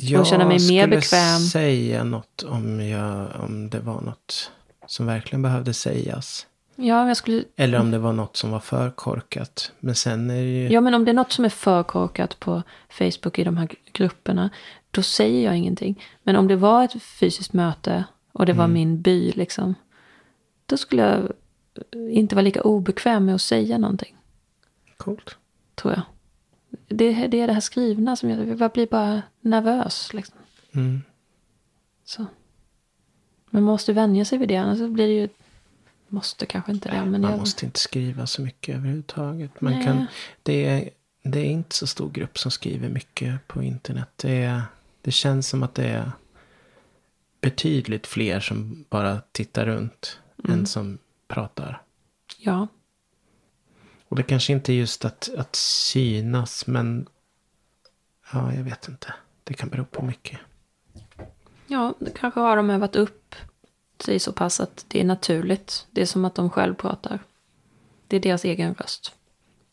Jag 0.00 0.26
känna 0.26 0.44
mig 0.44 0.52
mer 0.52 0.82
skulle 0.82 0.86
bekväm. 0.86 1.40
säga 1.40 2.04
något 2.04 2.42
om, 2.42 2.88
jag, 2.88 3.28
om 3.40 3.70
det 3.70 3.80
var 3.80 4.00
något 4.00 4.50
som 4.86 5.06
verkligen 5.06 5.42
behövde 5.42 5.74
sägas. 5.74 6.46
Ja, 6.76 7.08
jag 7.08 7.16
skulle... 7.16 7.44
Eller 7.56 7.80
om 7.80 7.90
det 7.90 7.98
var 7.98 8.12
något 8.12 8.36
som 8.36 8.50
var 8.50 8.60
för 8.60 8.90
korkat. 8.90 9.72
Men 9.80 9.94
sen 9.94 10.30
är 10.30 10.34
det 10.34 10.42
ju... 10.42 10.68
Ja, 10.68 10.80
men 10.80 10.94
om 10.94 11.04
det 11.04 11.10
är 11.10 11.14
något 11.14 11.32
som 11.32 11.44
är 11.44 11.48
för 11.48 11.82
korkat 11.82 12.40
på 12.40 12.62
Facebook 12.88 13.38
i 13.38 13.44
de 13.44 13.56
här 13.56 13.68
grupperna, 13.92 14.50
då 14.90 15.02
säger 15.02 15.44
jag 15.44 15.56
ingenting. 15.56 16.04
Men 16.22 16.36
om 16.36 16.48
det 16.48 16.56
var 16.56 16.84
ett 16.84 17.02
fysiskt 17.02 17.52
möte 17.52 18.04
och 18.32 18.46
det 18.46 18.52
var 18.52 18.66
min 18.68 19.00
by, 19.02 19.32
liksom, 19.32 19.74
då 20.66 20.76
skulle 20.76 21.02
jag 21.02 21.32
inte 22.10 22.34
vara 22.34 22.42
lika 22.42 22.62
obekväm 22.62 23.24
med 23.24 23.34
att 23.34 23.40
säga 23.40 23.78
någonting. 23.78 24.16
Coolt. 24.96 25.36
tror 25.74 25.94
jag. 25.94 26.02
Det, 26.88 27.26
det 27.26 27.40
är 27.40 27.46
det 27.46 27.52
här 27.52 27.60
skrivna 27.60 28.16
som 28.16 28.30
jag, 28.30 28.60
jag 28.60 28.72
blir 28.72 28.86
bara 28.86 29.22
nervös. 29.40 30.14
Liksom. 30.14 30.36
Mm. 30.72 31.02
Så. 32.04 32.26
Men 33.50 33.62
man 33.62 33.72
måste 33.72 33.92
vänja 33.92 34.24
sig 34.24 34.38
vid 34.38 34.48
det, 34.48 34.56
annars 34.56 34.78
blir 34.78 35.06
det 35.06 35.14
ju... 35.14 35.28
Måste 36.08 36.46
kanske 36.46 36.72
inte 36.72 36.88
det, 36.88 37.04
men 37.04 37.20
Man 37.20 37.30
jag, 37.30 37.40
måste 37.40 37.64
inte 37.66 37.80
skriva 37.80 38.26
så 38.26 38.42
mycket 38.42 38.76
överhuvudtaget. 38.76 39.60
Man 39.60 39.72
Nej. 39.72 39.84
kan, 39.84 40.06
det, 40.42 40.66
är, 40.66 40.90
det 41.22 41.38
är 41.40 41.44
inte 41.50 41.74
så 41.76 41.86
stor 41.86 42.10
grupp 42.10 42.38
som 42.38 42.50
skriver 42.50 42.88
mycket 42.88 43.48
på 43.48 43.62
internet. 43.62 44.08
Det, 44.16 44.42
är, 44.42 44.62
det 45.02 45.10
känns 45.10 45.48
som 45.48 45.62
att 45.62 45.74
det 45.74 45.88
är 45.88 46.12
betydligt 47.40 48.06
fler 48.06 48.40
som 48.40 48.84
bara 48.88 49.20
tittar 49.32 49.66
runt 49.66 50.18
Mm. 50.44 50.58
än 50.58 50.66
som 50.66 50.98
pratar. 51.28 51.82
ja, 52.38 52.66
Och 54.08 54.16
det 54.16 54.22
kanske 54.22 54.52
inte 54.52 54.72
är 54.72 54.74
just 54.74 55.04
att, 55.04 55.30
att 55.36 55.56
synas, 55.56 56.66
men 56.66 57.08
ja, 58.32 58.54
jag 58.54 58.62
vet 58.62 58.88
inte. 58.88 59.14
Det 59.44 59.54
kan 59.54 59.68
bero 59.68 59.84
på 59.84 60.02
mycket. 60.04 60.38
ja, 61.66 61.94
då 61.98 62.10
kanske 62.10 62.40
har 62.40 62.56
de 62.56 62.70
övat 62.70 62.96
upp 62.96 63.34
sig 64.00 64.18
så 64.18 64.32
pass 64.32 64.60
att 64.60 64.84
det 64.88 65.00
är 65.00 65.04
naturligt. 65.04 65.86
Det 65.90 66.02
är 66.02 66.06
som 66.06 66.24
att 66.24 66.34
de 66.34 66.50
själv 66.50 66.74
pratar. 66.74 67.18
Det 68.06 68.16
är 68.16 68.20
deras 68.20 68.44
egen 68.44 68.74
röst. 68.74 69.14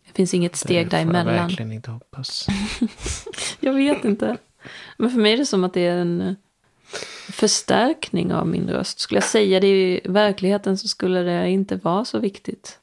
Det 0.07 0.13
finns 0.13 0.33
inget 0.33 0.55
steg 0.55 0.85
det 0.85 0.89
får 0.89 0.99
jag 0.99 1.07
däremellan. 1.07 1.47
verkligen 1.47 1.71
inte 1.71 1.91
hoppas. 1.91 2.47
Jag 3.59 3.73
vet 3.73 4.05
inte. 4.05 4.37
Men 4.97 5.11
för 5.11 5.19
mig 5.19 5.33
är 5.33 5.37
det 5.37 5.45
som 5.45 5.63
att 5.63 5.73
det 5.73 5.81
är 5.87 5.97
en 5.97 6.21
eh, 6.21 6.33
förstärkning 7.31 8.33
av 8.33 8.47
min 8.47 8.69
röst. 8.69 8.99
Skulle 8.99 9.17
jag 9.17 9.29
säga 9.29 9.59
det 9.59 9.67
i 9.67 10.01
verkligheten 10.05 10.77
så 10.77 10.87
skulle 10.87 11.19
det 11.19 11.49
inte 11.49 11.75
vara 11.75 12.05
så 12.05 12.19
viktigt. 12.19 12.79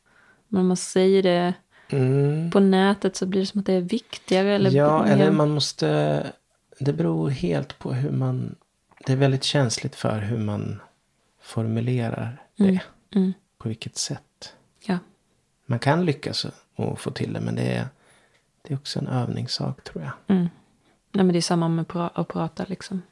Men 0.53 0.61
om 0.61 0.69
man 0.69 0.77
säger 0.77 1.23
det 1.23 1.55
Mm. 1.88 2.51
på 2.51 2.61
nätet 2.61 3.17
så 3.17 3.27
blir 3.27 3.41
det 3.41 3.47
som 3.47 3.61
att 3.61 3.67
det 3.67 3.73
är 3.73 3.81
viktigare. 3.81 4.55
Eller 4.55 4.71
ja, 4.71 5.07
eller 5.07 5.31
man 5.31 5.51
måste... 5.51 6.27
Det 6.79 6.93
beror 6.93 7.31
helt 7.31 7.79
på 7.79 7.93
hur 7.93 8.11
man... 8.11 8.55
Det 9.07 9.12
är 9.12 9.17
väldigt 9.17 9.45
känsligt 9.45 9.95
för 9.95 10.21
hur 10.21 10.38
man 10.38 10.81
formulerar 11.41 12.43
det. 12.57 12.65
Mm, 12.65 12.79
mm. 13.15 13.33
På 13.59 13.69
vilket 13.69 13.97
sätt. 13.97 14.55
Ja. 14.81 14.99
Man 15.67 15.79
kan 15.79 16.05
lyckas 16.05 16.47
och 16.77 17.01
få 17.01 17.11
till 17.11 17.33
det, 17.33 17.41
men 17.41 17.55
det 17.55 17.62
är, 17.62 17.87
det 18.62 18.75
är 18.75 18.79
också 18.79 18.99
en 18.99 19.07
övningssak 19.09 19.85
tror 19.85 20.05
jag. 20.05 20.37
Mm. 20.37 20.49
Nej, 21.12 21.25
men 21.25 21.29
det 21.29 21.38
är 21.38 21.41
samma 21.41 21.69
med 21.69 21.85
att 22.15 22.29
prata 22.29 22.65
liksom. 22.69 23.03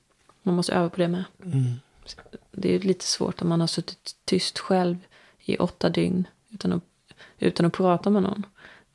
Man 0.43 0.55
måste 0.55 0.73
öva 0.73 0.89
på 0.89 0.97
det 0.97 1.09
med. 1.09 1.25
Mm. 1.45 1.75
Det 2.53 2.75
är 2.75 2.79
lite 2.79 3.05
svårt 3.05 3.43
om 3.43 3.49
man 3.49 3.61
har 3.61 3.67
suttit 3.67 4.17
tyst 4.25 4.59
själv 4.59 4.97
i 5.39 5.57
åtta 5.57 5.89
dygn 5.89 6.27
utan 6.51 6.73
att, 6.73 6.85
utan 7.41 7.67
att 7.67 7.73
prata 7.73 8.11
med 8.11 8.23
någon. 8.23 8.47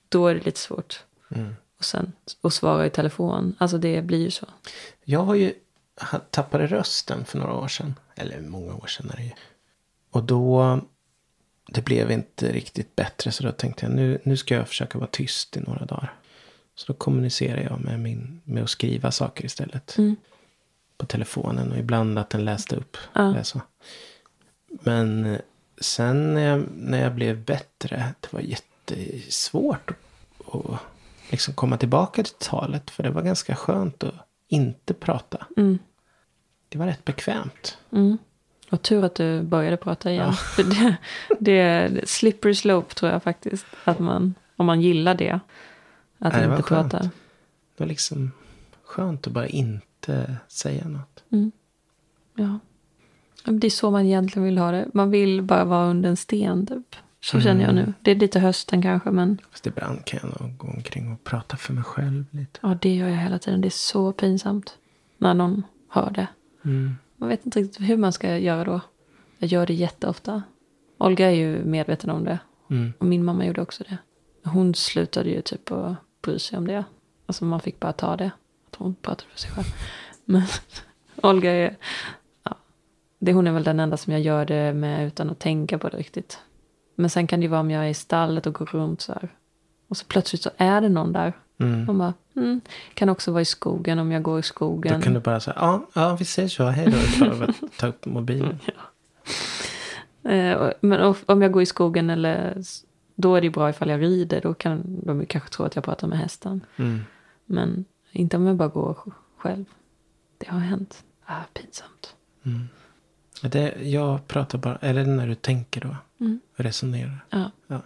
Då 0.10 0.28
är 0.28 0.36
det 0.36 0.46
lite 0.46 0.60
svårt. 0.60 1.04
Mm. 1.30 1.56
Och 1.78 1.86
sen 1.86 2.12
att 2.42 2.54
svara 2.54 2.86
i 2.86 2.90
telefon. 2.90 3.56
Alltså 3.58 3.78
det 3.78 4.02
blir 4.02 4.24
ju 4.24 4.32
så. 4.32 4.46
Jag 5.04 5.20
har 5.20 5.36
ju 5.36 5.54
tappade 6.30 6.68
rösten 6.68 7.26
för 7.26 7.38
några 7.38 7.54
år 7.54 7.68
sedan. 7.68 7.96
Eller 8.16 8.42
många 8.42 8.76
år 8.76 8.88
sedan 8.88 9.10
är 9.10 9.16
det 9.18 9.24
ju. 9.24 9.32
Och 10.12 10.24
då, 10.24 10.80
det 11.68 11.86
blev 11.86 12.12
inte 12.12 12.52
riktigt 12.52 12.96
bättre. 12.96 13.32
Så 13.32 13.44
då 13.44 13.52
tänkte 13.52 13.86
jag 13.86 13.96
nu, 13.96 14.20
nu 14.24 14.38
ska 14.38 14.56
jag 14.56 14.68
försöka 14.68 14.98
vara 14.98 15.10
tyst 15.12 15.58
i 15.58 15.60
några 15.60 15.86
dagar. 15.86 16.14
Så 16.76 16.94
då 16.94 16.94
kommunicerar 16.94 17.62
jag 17.62 17.80
med, 17.80 18.00
min, 18.00 18.42
med 18.44 18.64
att 18.64 18.70
skriva 18.70 19.12
saker 19.12 19.46
istället. 19.46 19.98
Mm. 19.98 20.16
På 20.98 21.06
telefonen 21.06 21.72
och 21.72 21.78
ibland 21.78 22.20
att 22.20 22.30
den 22.30 22.46
läste 22.46 22.76
upp. 22.76 22.98
Ja. 23.14 23.44
Men 24.68 25.26
eh, 25.26 25.40
sen 25.78 26.34
när 26.34 26.42
jag, 26.42 26.66
när 26.76 27.04
jag 27.04 27.16
blev 27.16 27.46
bättre. 27.46 28.14
Det 28.20 28.34
var 28.34 28.40
jättesvårt 28.40 29.92
att, 30.48 30.56
att 30.56 30.80
liksom 31.30 31.54
komma 31.54 31.78
tillbaka 31.78 32.24
till 32.24 32.34
talet. 32.40 32.92
För 32.92 33.04
det 33.04 33.10
var 33.10 33.22
ganska 33.22 33.56
skönt 33.56 34.04
att 34.04 34.14
inte 34.48 34.94
prata. 34.94 35.48
Mm. 35.58 35.80
Det 36.70 36.78
var 36.78 36.86
rätt 36.86 37.06
bekvämt. 37.06 37.78
Mm. 37.92 38.18
Och 38.70 38.82
tur 38.82 39.04
att 39.04 39.16
du 39.16 39.42
började 39.42 39.78
prata 39.78 40.12
igen. 40.12 40.34
För 40.34 40.64
det, 40.64 40.98
det 41.40 41.60
är 41.60 42.04
slippery 42.06 42.56
slope 42.56 42.96
tror 42.96 43.12
jag 43.12 43.24
faktiskt. 43.24 43.66
Att 43.84 44.00
man, 44.00 44.34
om 44.56 44.66
man 44.66 44.82
gillar 44.82 45.16
det. 45.16 45.40
Att 46.20 46.34
Nej, 46.34 46.46
inte 46.46 46.64
prata. 46.64 47.00
Det 47.00 47.10
var 47.78 47.88
liksom 47.88 48.32
skönt 48.84 49.28
att 49.28 49.34
bara 49.34 49.48
inte 49.48 50.38
säga 50.48 50.88
något. 50.88 51.24
Ja. 52.36 52.60
Det 53.46 53.68
är 53.68 53.72
så 53.72 53.92
man 53.92 54.06
egentligen 54.06 54.46
vill 54.46 54.58
ha 54.58 54.72
det. 54.72 54.88
Man 54.94 55.12
vill 55.12 55.42
bara 55.42 55.64
vara 55.66 55.90
under 55.90 56.10
en 56.10 56.18
sten 56.18 56.66
typ. 56.68 56.96
Så 57.22 57.42
känner 57.42 57.62
jag 57.62 57.72
Mm. 57.72 57.86
nu. 57.86 57.94
Det 58.02 58.12
är 58.12 58.16
lite 58.16 58.40
hösten 58.40 58.82
kanske 58.82 59.12
men 59.12 59.38
Fast 59.52 59.68
ibland 59.68 60.06
kan 60.06 60.20
jag 60.24 60.42
nog 60.42 60.58
gå 60.58 60.68
omkring 60.68 61.12
och 61.14 61.24
prata 61.24 61.58
för 61.58 61.74
mig 61.74 61.84
själv 61.84 62.26
lite. 62.32 62.60
ja, 62.64 62.78
det 62.82 62.96
gör 62.96 63.08
jag 63.10 63.18
hela 63.18 63.40
tiden. 63.40 63.62
Det 63.62 63.68
är 63.68 63.70
så 63.70 64.12
pinsamt. 64.12 64.78
När 65.18 65.34
någon 65.34 65.64
hör 65.90 66.12
det. 66.12 66.28
Mm. 66.66 66.96
Man 67.18 67.30
vet 67.30 67.46
inte 67.46 67.60
riktigt 67.60 67.90
hur 67.90 67.98
man 67.98 68.14
ska 68.14 68.38
göra 68.38 68.64
då. 68.64 68.82
Jag 69.38 69.50
gör 69.52 69.66
det 69.66 69.74
jätteofta. 69.74 70.44
Olga 70.98 71.28
är 71.32 71.36
ju 71.36 71.66
medveten 71.66 72.10
om 72.10 72.24
det. 72.24 72.40
Mm. 72.70 72.94
Och 72.98 73.06
min 73.06 73.24
mamma 73.26 73.46
gjorde 73.46 73.62
också 73.62 73.84
det. 73.90 73.98
hon 74.50 74.74
slutade 74.76 75.30
ju 75.30 75.42
typ 75.42 75.72
att 75.72 75.96
bry 76.22 76.40
sig 76.40 76.58
om 76.58 76.68
det. 76.68 76.84
Alltså 77.26 77.46
man 77.46 77.60
fick 77.60 77.80
bara 77.80 77.94
ta 77.94 78.18
det. 78.18 78.32
Att 78.70 78.76
hon 78.76 78.96
pratade 78.96 79.30
för 79.32 79.40
sig 79.40 79.52
själv. 79.52 79.66
Men 80.26 80.44
Olga 81.24 81.52
är, 81.52 81.76
det, 83.26 83.34
hon 83.34 83.48
är 83.48 83.52
väl 83.52 83.64
den 83.64 83.80
enda 83.80 83.98
som 83.98 84.14
jag 84.14 84.22
gör 84.22 84.46
det 84.46 84.74
med 84.74 85.08
utan 85.08 85.30
att 85.30 85.40
tänka 85.40 85.78
på 85.78 85.90
det 85.90 85.98
riktigt. 85.98 86.40
Men 86.96 87.10
sen 87.10 87.28
kan 87.28 87.40
det 87.40 87.44
ju 87.44 87.50
vara 87.50 87.60
om 87.62 87.72
jag 87.72 87.86
är 87.86 87.90
i 87.90 87.94
stallet 87.94 88.48
och 88.48 88.54
går 88.54 88.66
runt 88.66 89.02
så 89.02 89.14
här. 89.14 89.30
Och 89.88 89.98
så 89.98 90.06
plötsligt 90.06 90.42
så 90.42 90.50
är 90.58 90.82
det 90.82 90.90
någon 90.90 91.14
där. 91.14 91.34
Mm. 91.60 91.86
Man 91.86 91.98
bara, 91.98 92.14
mm. 92.36 92.62
Kan 92.94 93.10
också 93.10 93.32
vara 93.32 93.42
i 93.42 93.46
skogen 93.46 94.00
om 94.00 94.12
jag 94.12 94.24
går 94.24 94.40
i 94.40 94.44
skogen. 94.44 94.94
Då 95.00 95.04
kan 95.04 95.14
du 95.14 95.20
bara 95.20 95.40
säga, 95.40 95.56
ja, 95.60 95.86
ja 95.94 96.16
vi 96.20 96.24
ses 96.24 96.54
så, 96.54 96.64
hej 96.66 96.94
då. 97.20 97.48
Ta, 97.78 97.88
upp 97.88 98.06
mobilen. 98.06 98.60
Eh, 100.24 100.54
och- 100.58 100.74
Men 100.82 101.16
om 101.26 101.42
jag 101.42 101.52
går 101.52 101.62
i 101.62 101.66
skogen 101.66 102.10
eller 102.10 102.58
då 103.16 103.36
är 103.36 103.42
det 103.42 103.46
ju 103.48 103.52
bra 103.52 103.70
ifall 103.70 103.90
jag 103.90 104.02
rider. 104.02 104.42
Då 104.42 104.54
kan 104.54 105.00
de 105.06 105.20
ju 105.20 105.26
kanske 105.26 105.50
tro 105.50 105.66
att 105.66 105.76
jag 105.76 105.84
pratar 105.84 106.08
med 106.08 106.18
hästen. 106.20 106.62
Mm. 106.78 107.00
Men 107.46 107.86
inte 108.12 108.38
om 108.38 108.48
jag 108.48 108.56
bara 108.56 108.68
går 108.70 108.94
sj- 108.94 109.12
själv. 109.38 109.66
Det 110.38 110.50
har 110.50 110.60
hänt. 110.60 111.04
Ah, 111.26 111.42
pinsamt. 111.54 112.16
Det, 113.42 113.74
jag 113.82 114.28
pratar 114.28 114.58
bara, 114.58 114.76
eller 114.76 115.06
när 115.06 115.28
du 115.28 115.36
tänker 115.36 115.82
då. 115.82 115.96
Mm. 116.20 116.40
Resonerar. 116.56 117.26
Ja. 117.30 117.52
Ja. 117.68 117.82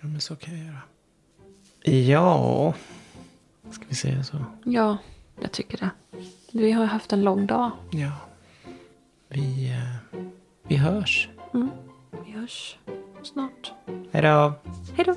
ja, 0.00 0.06
men 0.06 0.20
så 0.20 0.36
kan 0.36 0.58
jag 0.58 0.66
göra. 0.66 0.82
Ja, 2.10 2.74
ska 3.70 3.84
vi 3.88 3.94
säga 3.94 4.24
så? 4.24 4.44
ja, 4.64 4.96
jag 5.40 5.52
tycker 5.52 5.78
det. 5.78 5.90
Vi 6.52 6.72
har 6.72 6.84
haft 6.84 7.12
en 7.12 7.22
lång 7.22 7.46
dag. 7.46 7.70
Ja. 7.90 8.12
Vi, 9.28 9.70
eh, 9.70 10.18
vi 10.62 10.76
hörs. 10.76 11.28
Mm. 11.54 11.70
Vi 12.26 12.32
hörs 12.32 12.78
snart. 13.22 13.72
Hej 14.12 14.22
då. 14.22 14.52
Hej 14.96 15.04
då. 15.04 15.16